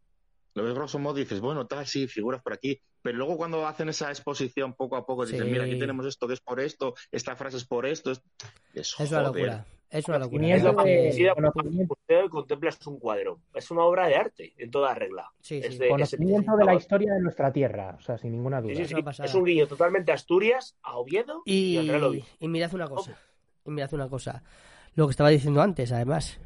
[0.54, 2.80] lo ves grosso modo y dices, bueno, tal, sí, figuras por aquí.
[3.02, 5.50] Pero luego cuando hacen esa exposición poco a poco, dices, Sí.
[5.50, 8.12] mira, aquí tenemos esto que es por esto, esta frase es por esto.
[8.12, 8.22] Es,
[8.74, 9.66] es, Es una locura.
[9.90, 10.46] Es una locura.
[10.46, 11.96] La verdad de- que- conocimiento.
[11.98, 13.40] museo y contemplas un cuadro.
[13.54, 15.30] Es una obra de arte, en toda regla.
[15.40, 15.78] Sí, Es sí.
[15.78, 18.74] de- Conocimiento ese- de la historia de nuestra tierra, o sea, sin ninguna duda.
[18.74, 19.20] sí, sí, Es.
[19.20, 22.26] Es un guiño totalmente a Asturias, a Oviedo y, Y, al Real Oviedo.
[22.38, 23.16] y mirad una cosa.
[23.64, 24.42] Y mirad una cosa.
[24.94, 26.38] Lo que estaba diciendo antes, además.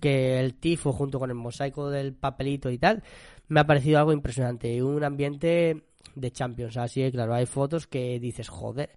[0.00, 3.02] Que el tifo junto con el mosaico del papelito y tal,
[3.48, 4.82] me ha parecido algo impresionante.
[4.82, 5.82] Un ambiente
[6.14, 6.76] de Champions.
[6.78, 8.90] Así que, claro, hay fotos que dices, joder.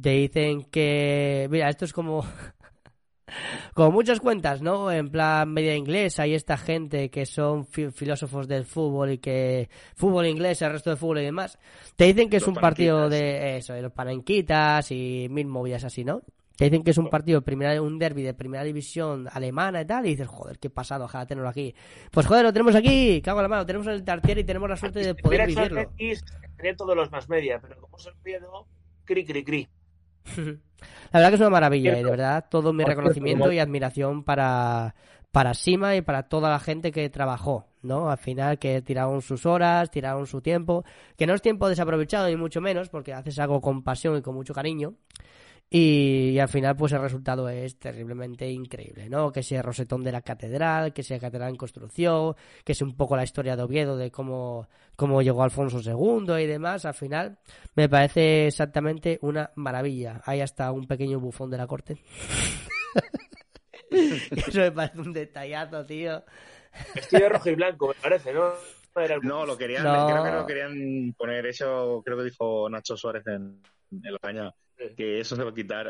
[0.00, 1.46] Te dicen que.
[1.50, 2.24] Mira, esto es como.
[3.74, 4.90] Como muchas cuentas, ¿no?
[4.92, 9.68] En plan media inglés, hay esta gente que son fi- filósofos del fútbol y que
[9.96, 11.58] fútbol inglés, el resto de fútbol y demás,
[11.96, 16.04] te dicen que es un partido de eso, de los panenquitas y mil movidas así,
[16.04, 16.22] ¿no?
[16.56, 19.84] Te dicen que es un partido de primera, un derby de primera división alemana y
[19.84, 21.74] tal, y dices, joder, qué pasado, ojalá tenerlo aquí.
[22.10, 24.44] Pues joder, lo tenemos aquí, cago en la mano, lo tenemos en el Tartier y
[24.44, 25.80] tenemos la suerte de poder vivirlo.
[26.52, 28.66] Tendría todos los más media, pero como es el Oviedo,
[29.04, 29.68] cri, cri, cri.
[31.12, 32.10] La verdad que es una maravilla y de Cierto.
[32.10, 34.94] verdad todo mi cierto, reconocimiento y admiración para,
[35.30, 38.10] para Sima y para toda la gente que trabajó, ¿no?
[38.10, 40.84] Al final que tiraron sus horas, tiraron su tiempo,
[41.16, 44.34] que no es tiempo desaprovechado ni mucho menos porque haces algo con pasión y con
[44.34, 44.94] mucho cariño.
[45.68, 49.32] Y, y al final, pues el resultado es terriblemente increíble, ¿no?
[49.32, 53.16] Que sea Rosetón de la Catedral, que sea Catedral en construcción, que sea un poco
[53.16, 56.84] la historia de Oviedo de cómo, cómo llegó Alfonso II y demás.
[56.84, 57.38] Al final,
[57.74, 60.20] me parece exactamente una maravilla.
[60.24, 62.00] Hay hasta un pequeño bufón de la corte.
[63.90, 66.22] Eso me parece un detallazo, tío.
[66.94, 68.52] Vestido de rojo y blanco, me parece, ¿no?
[69.22, 73.60] No, lo querían, creo que lo querían poner eso, creo que dijo Nacho Suárez en,
[73.90, 75.86] en que eso se va a quitar,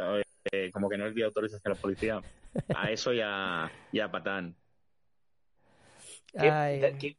[0.53, 2.21] eh, como que no es día de autorización a la policía,
[2.75, 4.57] a eso y a, y a Patán.
[6.33, 7.17] ¿Qué,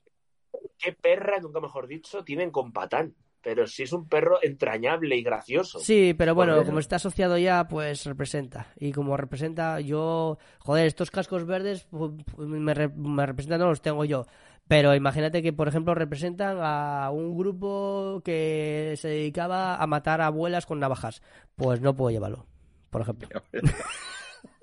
[0.77, 3.15] qué, perra, nunca mejor dicho, tienen con Patán?
[3.41, 5.79] Pero sí es un perro entrañable y gracioso.
[5.79, 8.73] Sí, pero bueno, como está asociado ya, pues representa.
[8.75, 10.37] Y como representa, yo.
[10.59, 14.25] Joder, estos cascos verdes me, me representan, no los tengo yo.
[14.67, 20.27] Pero imagínate que, por ejemplo, representan a un grupo que se dedicaba a matar a
[20.27, 21.21] abuelas con navajas.
[21.55, 22.45] Pues no puedo llevarlo,
[22.89, 23.29] por ejemplo.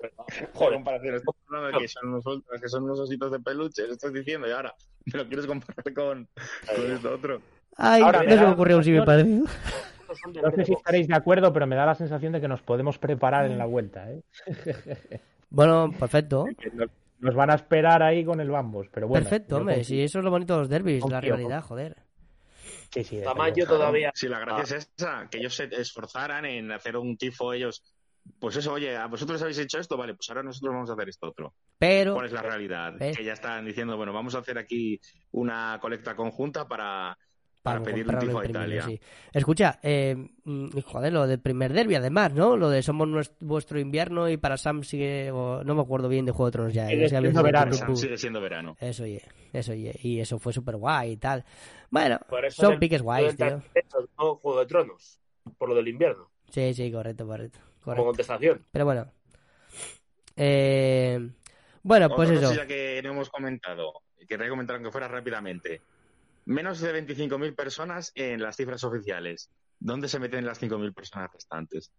[0.53, 1.21] Joder, comparación,
[1.79, 2.23] que son unos
[2.61, 4.73] que son unos ositos de peluche, lo estás diciendo, y ahora
[5.05, 6.27] me lo quieres comparar con,
[6.75, 7.41] con esto otro.
[7.77, 9.45] Ay, ahora, no se me ocurrió un sí parecido.
[10.41, 12.97] No sé si estaréis de acuerdo, pero me da la sensación de que nos podemos
[12.97, 14.09] preparar en la vuelta.
[14.11, 14.21] ¿eh?
[15.49, 16.45] Bueno, perfecto.
[17.25, 19.23] Nos van a esperar ahí con el bambos, pero bueno.
[19.23, 21.97] Perfecto, hombre, si eso es lo bonito de los derbis, la realidad, joder.
[22.93, 24.11] Sí, sí, Tamaño todavía.
[24.13, 27.83] Si la gracia es esa, que ellos se esforzaran en hacer un tifo ellos
[28.39, 31.09] pues eso, oye, a vosotros habéis hecho esto, vale, pues ahora nosotros vamos a hacer
[31.09, 31.53] esto otro.
[31.77, 32.13] Pero.
[32.13, 32.93] ¿Cuál es la realidad?
[32.97, 34.99] Que ya están diciendo, bueno, vamos a hacer aquí
[35.31, 37.17] una colecta conjunta para,
[37.65, 38.85] para, pedir un tifo a Italia.
[39.33, 42.55] Escucha, eh, mm, joder, lo del primer derby, además, ¿no?
[42.55, 45.31] Lo de somos nuestro, vuestro invierno y para Sam sigue.
[45.31, 46.87] no me acuerdo bien de Juego de Tronos ya.
[46.87, 47.73] Sigue, siendo, verano.
[47.95, 48.77] sigue siendo verano.
[48.79, 49.99] Eso, oye, eso, oye.
[50.03, 51.43] Y eso fue súper guay y tal.
[51.89, 53.63] Bueno, son piques guays, tío.
[54.15, 55.19] Juego de Tronos,
[55.57, 56.29] por lo del invierno.
[56.51, 57.57] Sí, sí, correcto, correcto.
[57.83, 58.63] Como contestación.
[58.71, 59.11] Pero bueno.
[60.35, 61.31] Eh,
[61.81, 62.49] bueno, pues eso.
[62.49, 65.81] Cosa que no hemos comentado, que te comentaron que fuera rápidamente.
[66.45, 69.49] Menos de 25.000 personas en las cifras oficiales.
[69.79, 71.91] ¿Dónde se meten las 5.000 personas restantes?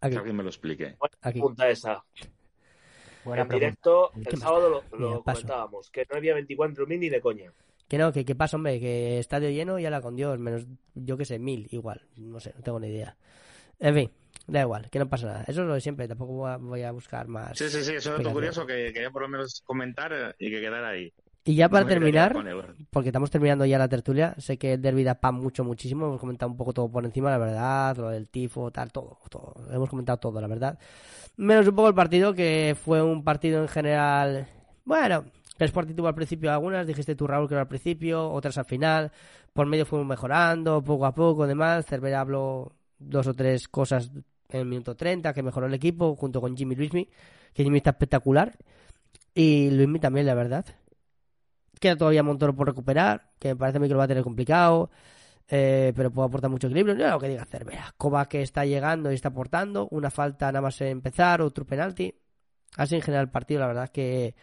[0.00, 0.96] Que alguien me lo explique.
[0.98, 2.02] Buena pregunta esa.
[3.26, 7.52] en directo, el sábado lo, comentábamos, que no había 24.000 ni de coña.
[7.86, 11.16] Que no, que qué pasa, hombre, que estadio lleno y la con Dios, menos, yo
[11.16, 13.16] que sé, mil, igual, no sé, no tengo ni idea.
[13.78, 14.10] En fin,
[14.46, 15.44] da igual, que no pasa nada.
[15.48, 17.58] Eso es lo de siempre, tampoco voy a buscar más.
[17.58, 20.88] Sí, sí, sí, eso es curioso que quería por lo menos comentar y que quedara
[20.88, 21.12] ahí.
[21.44, 22.36] Y ya para terminar,
[22.90, 26.06] porque estamos terminando ya la tertulia, sé que el derby da pan mucho, muchísimo.
[26.06, 29.54] Hemos comentado un poco todo por encima, la verdad, lo del tifo, tal, todo, todo.
[29.72, 30.78] Hemos comentado todo, la verdad.
[31.36, 34.48] Menos un poco el partido, que fue un partido en general.
[34.84, 35.24] Bueno,
[35.58, 38.66] el Sporting tuvo al principio algunas, dijiste tú, Raúl, que era al principio, otras al
[38.66, 39.10] final.
[39.54, 41.86] Por medio fuimos mejorando, poco a poco, demás.
[41.86, 44.10] Cervera habló dos o tres cosas
[44.50, 47.08] en el minuto 30 que mejoró el equipo junto con Jimmy Luismi,
[47.54, 48.56] que Jimmy está espectacular.
[49.34, 50.66] Y Luismi también, la verdad.
[51.80, 54.22] Queda todavía Montoro por recuperar, que me parece a mí que lo va a tener
[54.22, 54.90] complicado.
[55.52, 56.94] Eh, pero puede aportar mucho equilibrio.
[56.94, 57.92] No lo que diga Cervera.
[57.96, 59.88] Coba que está llegando y está aportando.
[59.90, 62.14] Una falta nada más empezar, otro penalti.
[62.76, 64.36] Así en general el partido, la verdad que,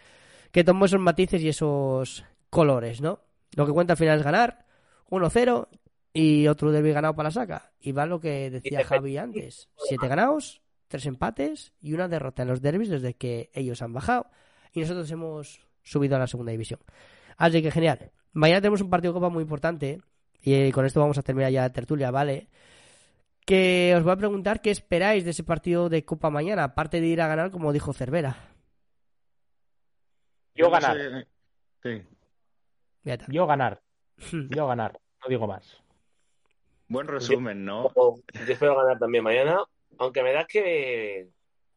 [0.51, 3.21] que tomó esos matices y esos colores, ¿no?
[3.55, 4.65] Lo que cuenta al final es ganar.
[5.09, 5.67] 1-0
[6.11, 7.71] y otro derby ganado para la saca.
[7.79, 9.69] Y va lo que decía Javi antes.
[9.77, 14.29] Siete ganados, tres empates y una derrota en los derbis desde que ellos han bajado.
[14.73, 16.79] Y nosotros hemos subido a la segunda división.
[17.37, 18.11] Así que genial.
[18.33, 20.01] Mañana tenemos un partido de Copa muy importante.
[20.41, 22.47] Y con esto vamos a terminar ya la tertulia, ¿vale?
[23.45, 27.07] Que os voy a preguntar qué esperáis de ese partido de Copa mañana, aparte de
[27.07, 28.37] ir a ganar, como dijo Cervera.
[30.55, 31.27] Yo ganar.
[31.83, 32.03] Sí.
[33.27, 33.81] Yo ganar.
[34.49, 34.99] Yo ganar.
[35.23, 35.81] No digo más.
[36.87, 37.93] Buen resumen, ¿no?
[37.95, 38.15] Yo
[38.47, 39.59] espero ganar también mañana,
[39.97, 41.29] aunque me da que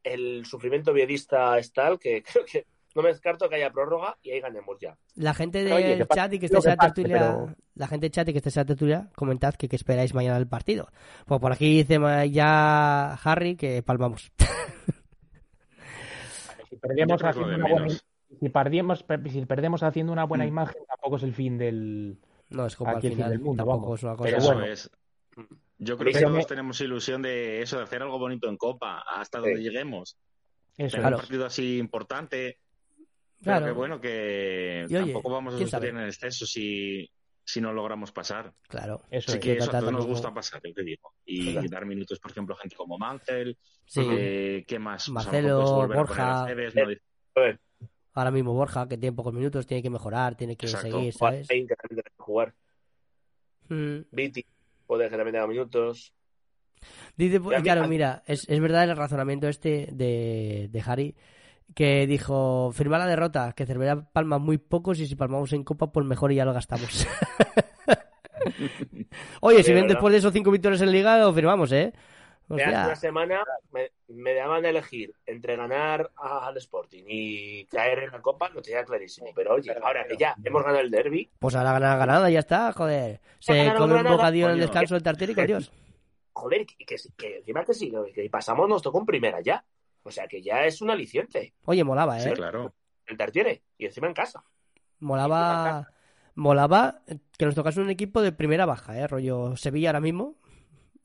[0.02, 4.30] el sufrimiento viedista es tal que creo que no me descarto que haya prórroga y
[4.30, 4.96] ahí ganemos ya.
[5.14, 8.32] La gente del chat y que esté en la tertulia, la gente del chat y
[8.32, 10.88] que esté la tertulia, comentad que, esperáis mañana el partido.
[11.26, 11.98] Pues por aquí dice
[12.30, 14.32] ya Harry que palmamos.
[16.68, 17.88] si perdemos haciendo una buena,
[18.40, 20.48] si perdemos, si perdemos haciendo una buena mm.
[20.48, 22.18] imagen, tampoco es el fin del
[22.50, 24.36] no es como al final del mundo, tampoco es una cosa.
[24.36, 24.90] Eso es.
[25.78, 29.38] Yo creo que todos tenemos ilusión de eso, de hacer algo bonito en Copa, hasta
[29.38, 30.18] donde lleguemos.
[30.76, 32.58] Eso, un partido así importante.
[33.42, 33.64] Claro.
[33.64, 37.10] Pero que bueno, que tampoco vamos a sufrir en exceso si,
[37.44, 38.52] si no logramos pasar.
[38.68, 41.14] Claro, eso sí que eso a todos nos gusta pasar, yo te digo.
[41.24, 44.02] Y dar minutos, por ejemplo, a gente como Mancel, sí.
[44.10, 45.08] eh, ¿qué más?
[45.08, 46.46] Marcelo, Borja.
[48.12, 51.48] Ahora mismo Borja, que tiene pocos minutos, tiene que mejorar, tiene que seguir, ¿sabes?
[52.16, 52.54] jugar.
[53.68, 54.00] Mm.
[54.10, 54.44] Viti,
[54.86, 56.12] puede que también tenga minutos.
[57.16, 61.14] Dice, claro, mira, es, es, verdad el razonamiento este de, de Harry,
[61.74, 65.92] que dijo, firma la derrota, que Cervera palma muy pocos y si palmamos en Copa,
[65.92, 67.06] pues mejor y ya lo gastamos.
[69.40, 71.92] Oye, si ven después de esos cinco victorias en Liga, lo firmamos, ¿eh?
[72.50, 78.20] una semana me, me, daban a elegir entre ganar al Sporting y caer en la
[78.20, 79.28] Copa, lo tenía clarísimo.
[79.34, 81.30] Pero oye, ahora que ya hemos ganado el derby.
[81.38, 83.20] Pues ahora ganar ganada, ya está, joder.
[83.38, 85.72] Se come un bocadillo en el descanso del Tartiere y Dios.
[86.32, 89.64] Joder, que, que, encima que sí, que pasamos nos tocó en primera ya.
[90.02, 91.54] O sea que ya es un aliciente.
[91.64, 92.22] Oye, molaba, ¿eh?
[92.22, 92.74] Sí, claro.
[93.06, 94.44] El Tartiere, y encima en casa.
[94.98, 95.88] Molaba.
[96.34, 97.02] Molaba
[97.36, 99.06] que nos tocase un equipo de primera baja, ¿eh?
[99.06, 100.36] Rollo Sevilla ahora mismo.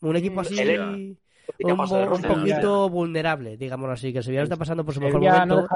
[0.02, 1.18] Un equipo así
[1.60, 5.68] un, poquito vulnerable, digámoslo así, que Sevilla está pasando por su mejor momento.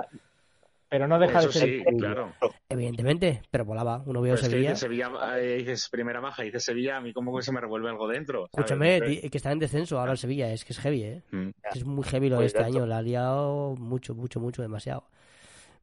[0.90, 1.84] Pero no deja de ser.
[1.98, 2.34] claro.
[2.68, 4.02] Evidentemente, pero volaba.
[4.06, 4.72] Uno vio Sevilla.
[4.72, 7.90] Que Sevilla eh, dices primera baja, dices Sevilla, a mí como que se me revuelve
[7.90, 8.46] algo dentro.
[8.46, 11.24] Escúchame, que está en descenso ahora el Sevilla, es que es heavy, ¿eh?
[11.32, 11.50] Mm.
[11.74, 15.04] Es muy heavy lo de este año, la ha liado mucho, mucho, mucho, demasiado.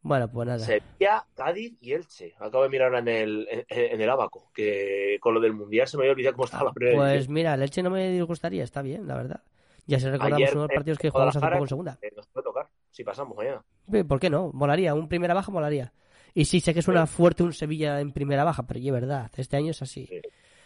[0.02, 0.58] Bueno, pues nada.
[0.58, 2.34] Sevilla, Cádiz y Elche.
[2.38, 6.02] Acabo de mirar en el, en, el abaco, que con lo del Mundial se me
[6.02, 9.06] había olvidado cómo estaba la primera Pues mira, el Elche no me disgustaría, está bien,
[9.06, 9.42] la verdad.
[9.86, 11.98] Ya se recordamos unos partidos que jugamos hace poco en segunda.
[12.16, 13.64] nos puede tocar, si pasamos mañana.
[14.08, 14.50] ¿Por qué no?
[14.52, 15.92] Molaría, un primera baja molaría.
[16.34, 19.56] Y sí, sé que suena fuerte un Sevilla en primera baja, pero es verdad, este
[19.56, 20.08] año es así.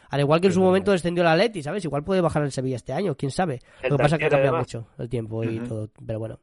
[0.08, 1.84] Al igual que en su momento descendió la Leti, ¿sabes?
[1.84, 3.60] Igual puede bajar el Sevilla este año, quién sabe.
[3.84, 6.40] Lo que pasa es que ha cambiado mucho el tiempo y todo, pero bueno.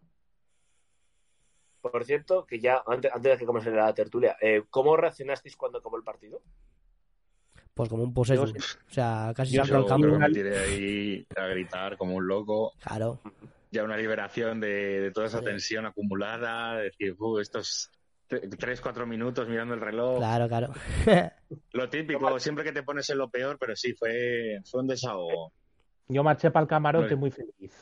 [1.82, 5.80] Por cierto, que ya antes, antes de que comencemos la tertulia, eh, ¿cómo reaccionasteis cuando
[5.80, 6.42] acabó el partido?
[7.78, 8.44] pues como un poseso.
[8.44, 10.08] O sea, casi salto al campo.
[10.08, 12.74] me tiré ahí a gritar como un loco.
[12.80, 13.22] Claro.
[13.72, 17.92] Ya una liberación de, toda esa tensión acumulada, decir, uh, estos
[18.28, 20.18] tres, cuatro minutos mirando el reloj.
[20.18, 20.74] Claro, claro.
[21.74, 25.52] lo típico, siempre que te pones en lo peor, pero sí, fue, fue un desahogo.
[26.08, 27.74] Yo marché para el camarote muy feliz.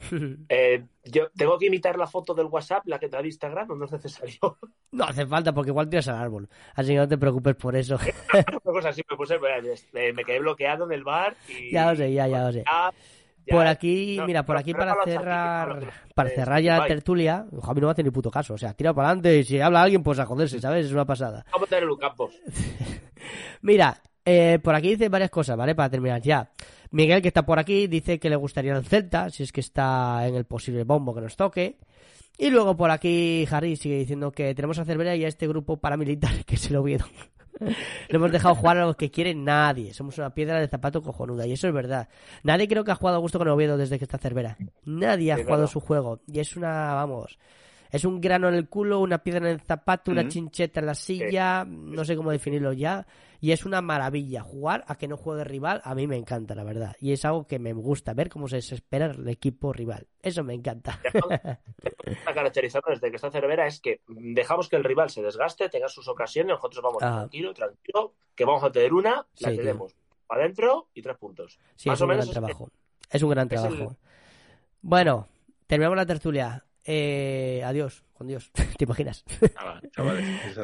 [0.48, 3.74] Eh, yo tengo que imitar la foto del WhatsApp, la que te da Instagram, o
[3.74, 4.58] no es necesario.
[4.90, 6.48] No hace falta, porque igual tiras al árbol.
[6.74, 7.98] Así que no te preocupes por eso.
[9.92, 11.36] me, me quedé bloqueado en el bar.
[11.48, 11.72] Y...
[11.72, 12.64] Ya lo sé, ya, ya lo sé.
[13.48, 17.94] Por aquí, mira, por aquí para cerrar, para cerrar ya la tertulia, Javi no va
[17.96, 18.54] a ni puto caso.
[18.54, 20.86] O sea, tira para adelante y si habla alguien, pues a joderse, ¿sabes?
[20.86, 21.44] Es una pasada.
[21.52, 22.30] Vamos a tener un campo.
[23.62, 25.74] mira, eh, por aquí dice varias cosas, ¿vale?
[25.74, 26.50] Para terminar ya.
[26.90, 30.26] Miguel, que está por aquí, dice que le gustaría el Celta, si es que está
[30.26, 31.78] en el posible bombo que nos toque.
[32.36, 35.76] Y luego por aquí Harry sigue diciendo que tenemos a Cervera y a este grupo
[35.76, 37.08] paramilitar que se lo vieron.
[37.60, 39.92] no hemos dejado jugar a los que quiere nadie.
[39.94, 41.46] Somos una piedra de zapato cojonuda.
[41.46, 42.08] Y eso es verdad.
[42.42, 44.56] Nadie creo que ha jugado a gusto con Oviedo desde que está Cervera.
[44.84, 46.20] Nadie ha jugado su juego.
[46.26, 47.38] Y es una, vamos,
[47.94, 50.96] es un grano en el culo, una piedra en el zapato, una chincheta en la
[50.96, 53.06] silla, no sé cómo definirlo ya.
[53.44, 56.64] Y es una maravilla jugar a que no juegue rival, a mí me encanta, la
[56.64, 56.96] verdad.
[56.98, 60.06] Y es algo que me gusta, ver cómo se desespera el equipo rival.
[60.22, 60.98] Eso me encanta.
[61.04, 61.60] Está
[62.34, 66.08] caracterizado desde que está Cervera es que dejamos que el rival se desgaste, tenga sus
[66.08, 67.16] ocasiones, nosotros vamos ah.
[67.18, 69.94] tranquilo, tranquilo, que vamos a tener una, la tenemos
[70.26, 71.58] para adentro y tres puntos.
[71.76, 72.70] Sí, Más es un gran trabajo.
[73.10, 73.96] Es un gran trabajo.
[74.80, 75.28] Bueno,
[75.66, 76.64] terminamos la tertulia.
[76.86, 79.24] Eh, adiós, con Dios, ¿te imaginas?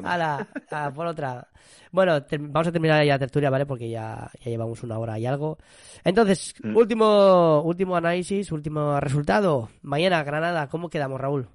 [0.05, 1.49] Ala, a por otra.
[1.93, 3.67] Bueno, vamos a terminar ya la tertulia, ¿vale?
[3.67, 5.59] Porque ya, ya llevamos una hora y algo.
[6.05, 6.77] Entonces, mm.
[6.77, 9.71] último, último análisis, último resultado.
[9.83, 11.49] Mañana, Granada, ¿cómo quedamos, Raúl?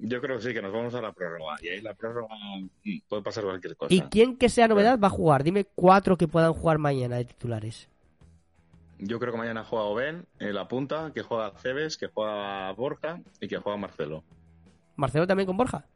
[0.00, 1.56] Yo creo que sí, que nos vamos a la prórroga.
[1.60, 3.92] Y ahí la prórroga mm, puede pasar cualquier cosa.
[3.92, 5.42] ¿Y quién que sea novedad va a jugar?
[5.42, 7.88] Dime cuatro que puedan jugar mañana de titulares.
[8.98, 13.20] Yo creo que mañana juega Oben en la punta, que juega Cebes, que juega Borja
[13.40, 14.24] y que juega Marcelo.
[14.96, 15.86] ¿Marcelo también con Borja?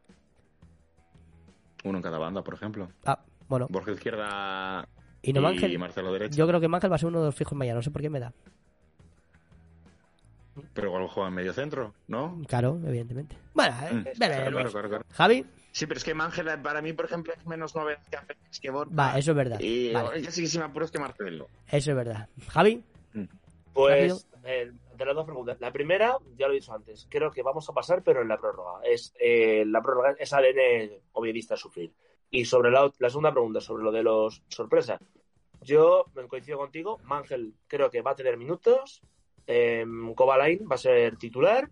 [1.85, 2.89] Uno en cada banda, por ejemplo.
[3.05, 3.67] Ah, bueno.
[3.71, 4.89] Borja izquierda
[5.23, 6.37] y, no Marcelo derecha.
[6.37, 8.03] Yo creo que Mangel va a ser uno de los fijos mañana, no sé por
[8.03, 8.33] qué me da.
[10.75, 12.41] Pero igual juega en medio centro, ¿no?
[12.47, 13.37] Claro, evidentemente.
[13.55, 15.47] Bueno, eh, mm, Javi.
[15.73, 18.95] Sí, pero es que Mangel para mí, por ejemplo, es menos novedad que que Borja.
[18.95, 19.59] Va, eso es verdad.
[19.61, 20.31] Y vale.
[20.31, 21.49] sí, sí me apuro es que Marcelo.
[21.69, 22.29] Eso es verdad.
[22.49, 22.85] Javi.
[23.73, 25.61] Pues eh, de las dos preguntas.
[25.61, 28.39] La primera, ya lo he dicho antes, creo que vamos a pasar, pero en la
[28.39, 28.81] prórroga.
[28.85, 31.93] Es eh, la prórroga es ADN obviedista sufrir.
[32.31, 35.01] Y sobre la, segunda pregunta, sobre lo de los sorpresas.
[35.63, 36.99] Yo me coincido contigo.
[37.05, 39.03] Mangel creo que va a tener minutos.
[39.47, 41.69] Eh, va a ser titular.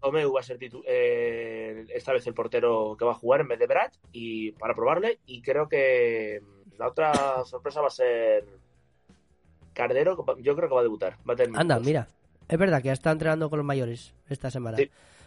[0.00, 3.58] Tomeu va a ser eh, esta vez el portero que va a jugar en vez
[3.58, 5.18] de Brad y para probarle.
[5.26, 6.40] Y creo que
[6.78, 7.12] la otra
[7.44, 8.44] sorpresa va a ser
[9.72, 11.18] Cardero, yo creo que va a debutar.
[11.28, 12.08] Va a Anda, mira.
[12.48, 14.78] Es verdad que ya está entrenando con los mayores esta semana.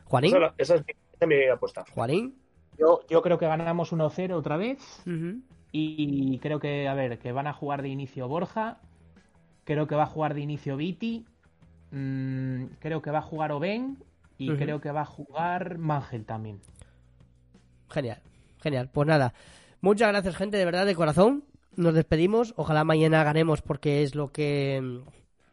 [0.05, 0.35] ¿Juanín?
[0.57, 1.85] Esa, es, mi, apuesta.
[1.93, 2.35] ¿Juanín?
[2.77, 5.03] Yo, yo creo que ganamos 1-0 otra vez.
[5.71, 8.79] Y creo que, a ver, que van a jugar de inicio Borja.
[9.65, 11.25] Creo que va a jugar de inicio Viti.
[11.91, 13.97] Mm, creo que va a jugar Oben.
[14.37, 16.61] Y creo que va a jugar Mangel también.
[17.89, 18.21] Genial,
[18.61, 18.89] genial.
[18.89, 19.33] Pues nada.
[19.81, 21.43] Muchas gracias, gente, de verdad, de corazón
[21.75, 22.53] nos despedimos.
[22.57, 25.01] Ojalá mañana ganemos porque es lo que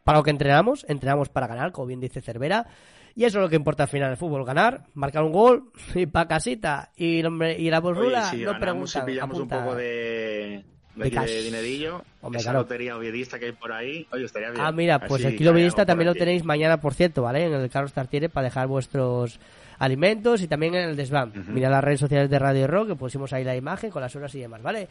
[0.03, 2.67] para lo que entrenamos, entrenamos para ganar, como bien dice Cervera.
[3.15, 6.05] Y eso es lo que importa al final del fútbol, ganar, marcar un gol y
[6.05, 6.91] pa' casita.
[6.95, 8.87] Y, hombre, y la bolsura si no pregunta.
[8.87, 10.63] Si pillamos un poco de,
[10.97, 14.61] de, de dinerillo, Hombre, esa lotería oviedista que hay por ahí, oye, estaría bien.
[14.63, 17.45] Ah, mira, pues el kilo oviedista también lo tenéis mañana, por cierto, ¿vale?
[17.45, 19.39] En el Carlos Tartiere para dejar vuestros
[19.79, 21.31] alimentos y también en el desván.
[21.49, 24.33] Mira las redes sociales de Radio Rock, que pusimos ahí la imagen con las horas
[24.35, 24.87] y demás, ¿vale?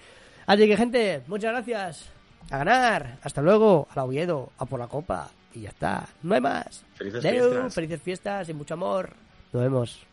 [0.46, 2.08] Así que, gente, muchas gracias.
[2.50, 3.18] A ganar.
[3.22, 3.88] Hasta luego.
[3.90, 4.52] A la Oviedo.
[4.58, 5.28] A por la copa.
[5.54, 6.06] Y ya está.
[6.22, 6.84] No hay más.
[6.94, 7.74] Felices fiestas.
[7.74, 9.10] Felices fiestas y mucho amor.
[9.52, 10.06] Nos vemos.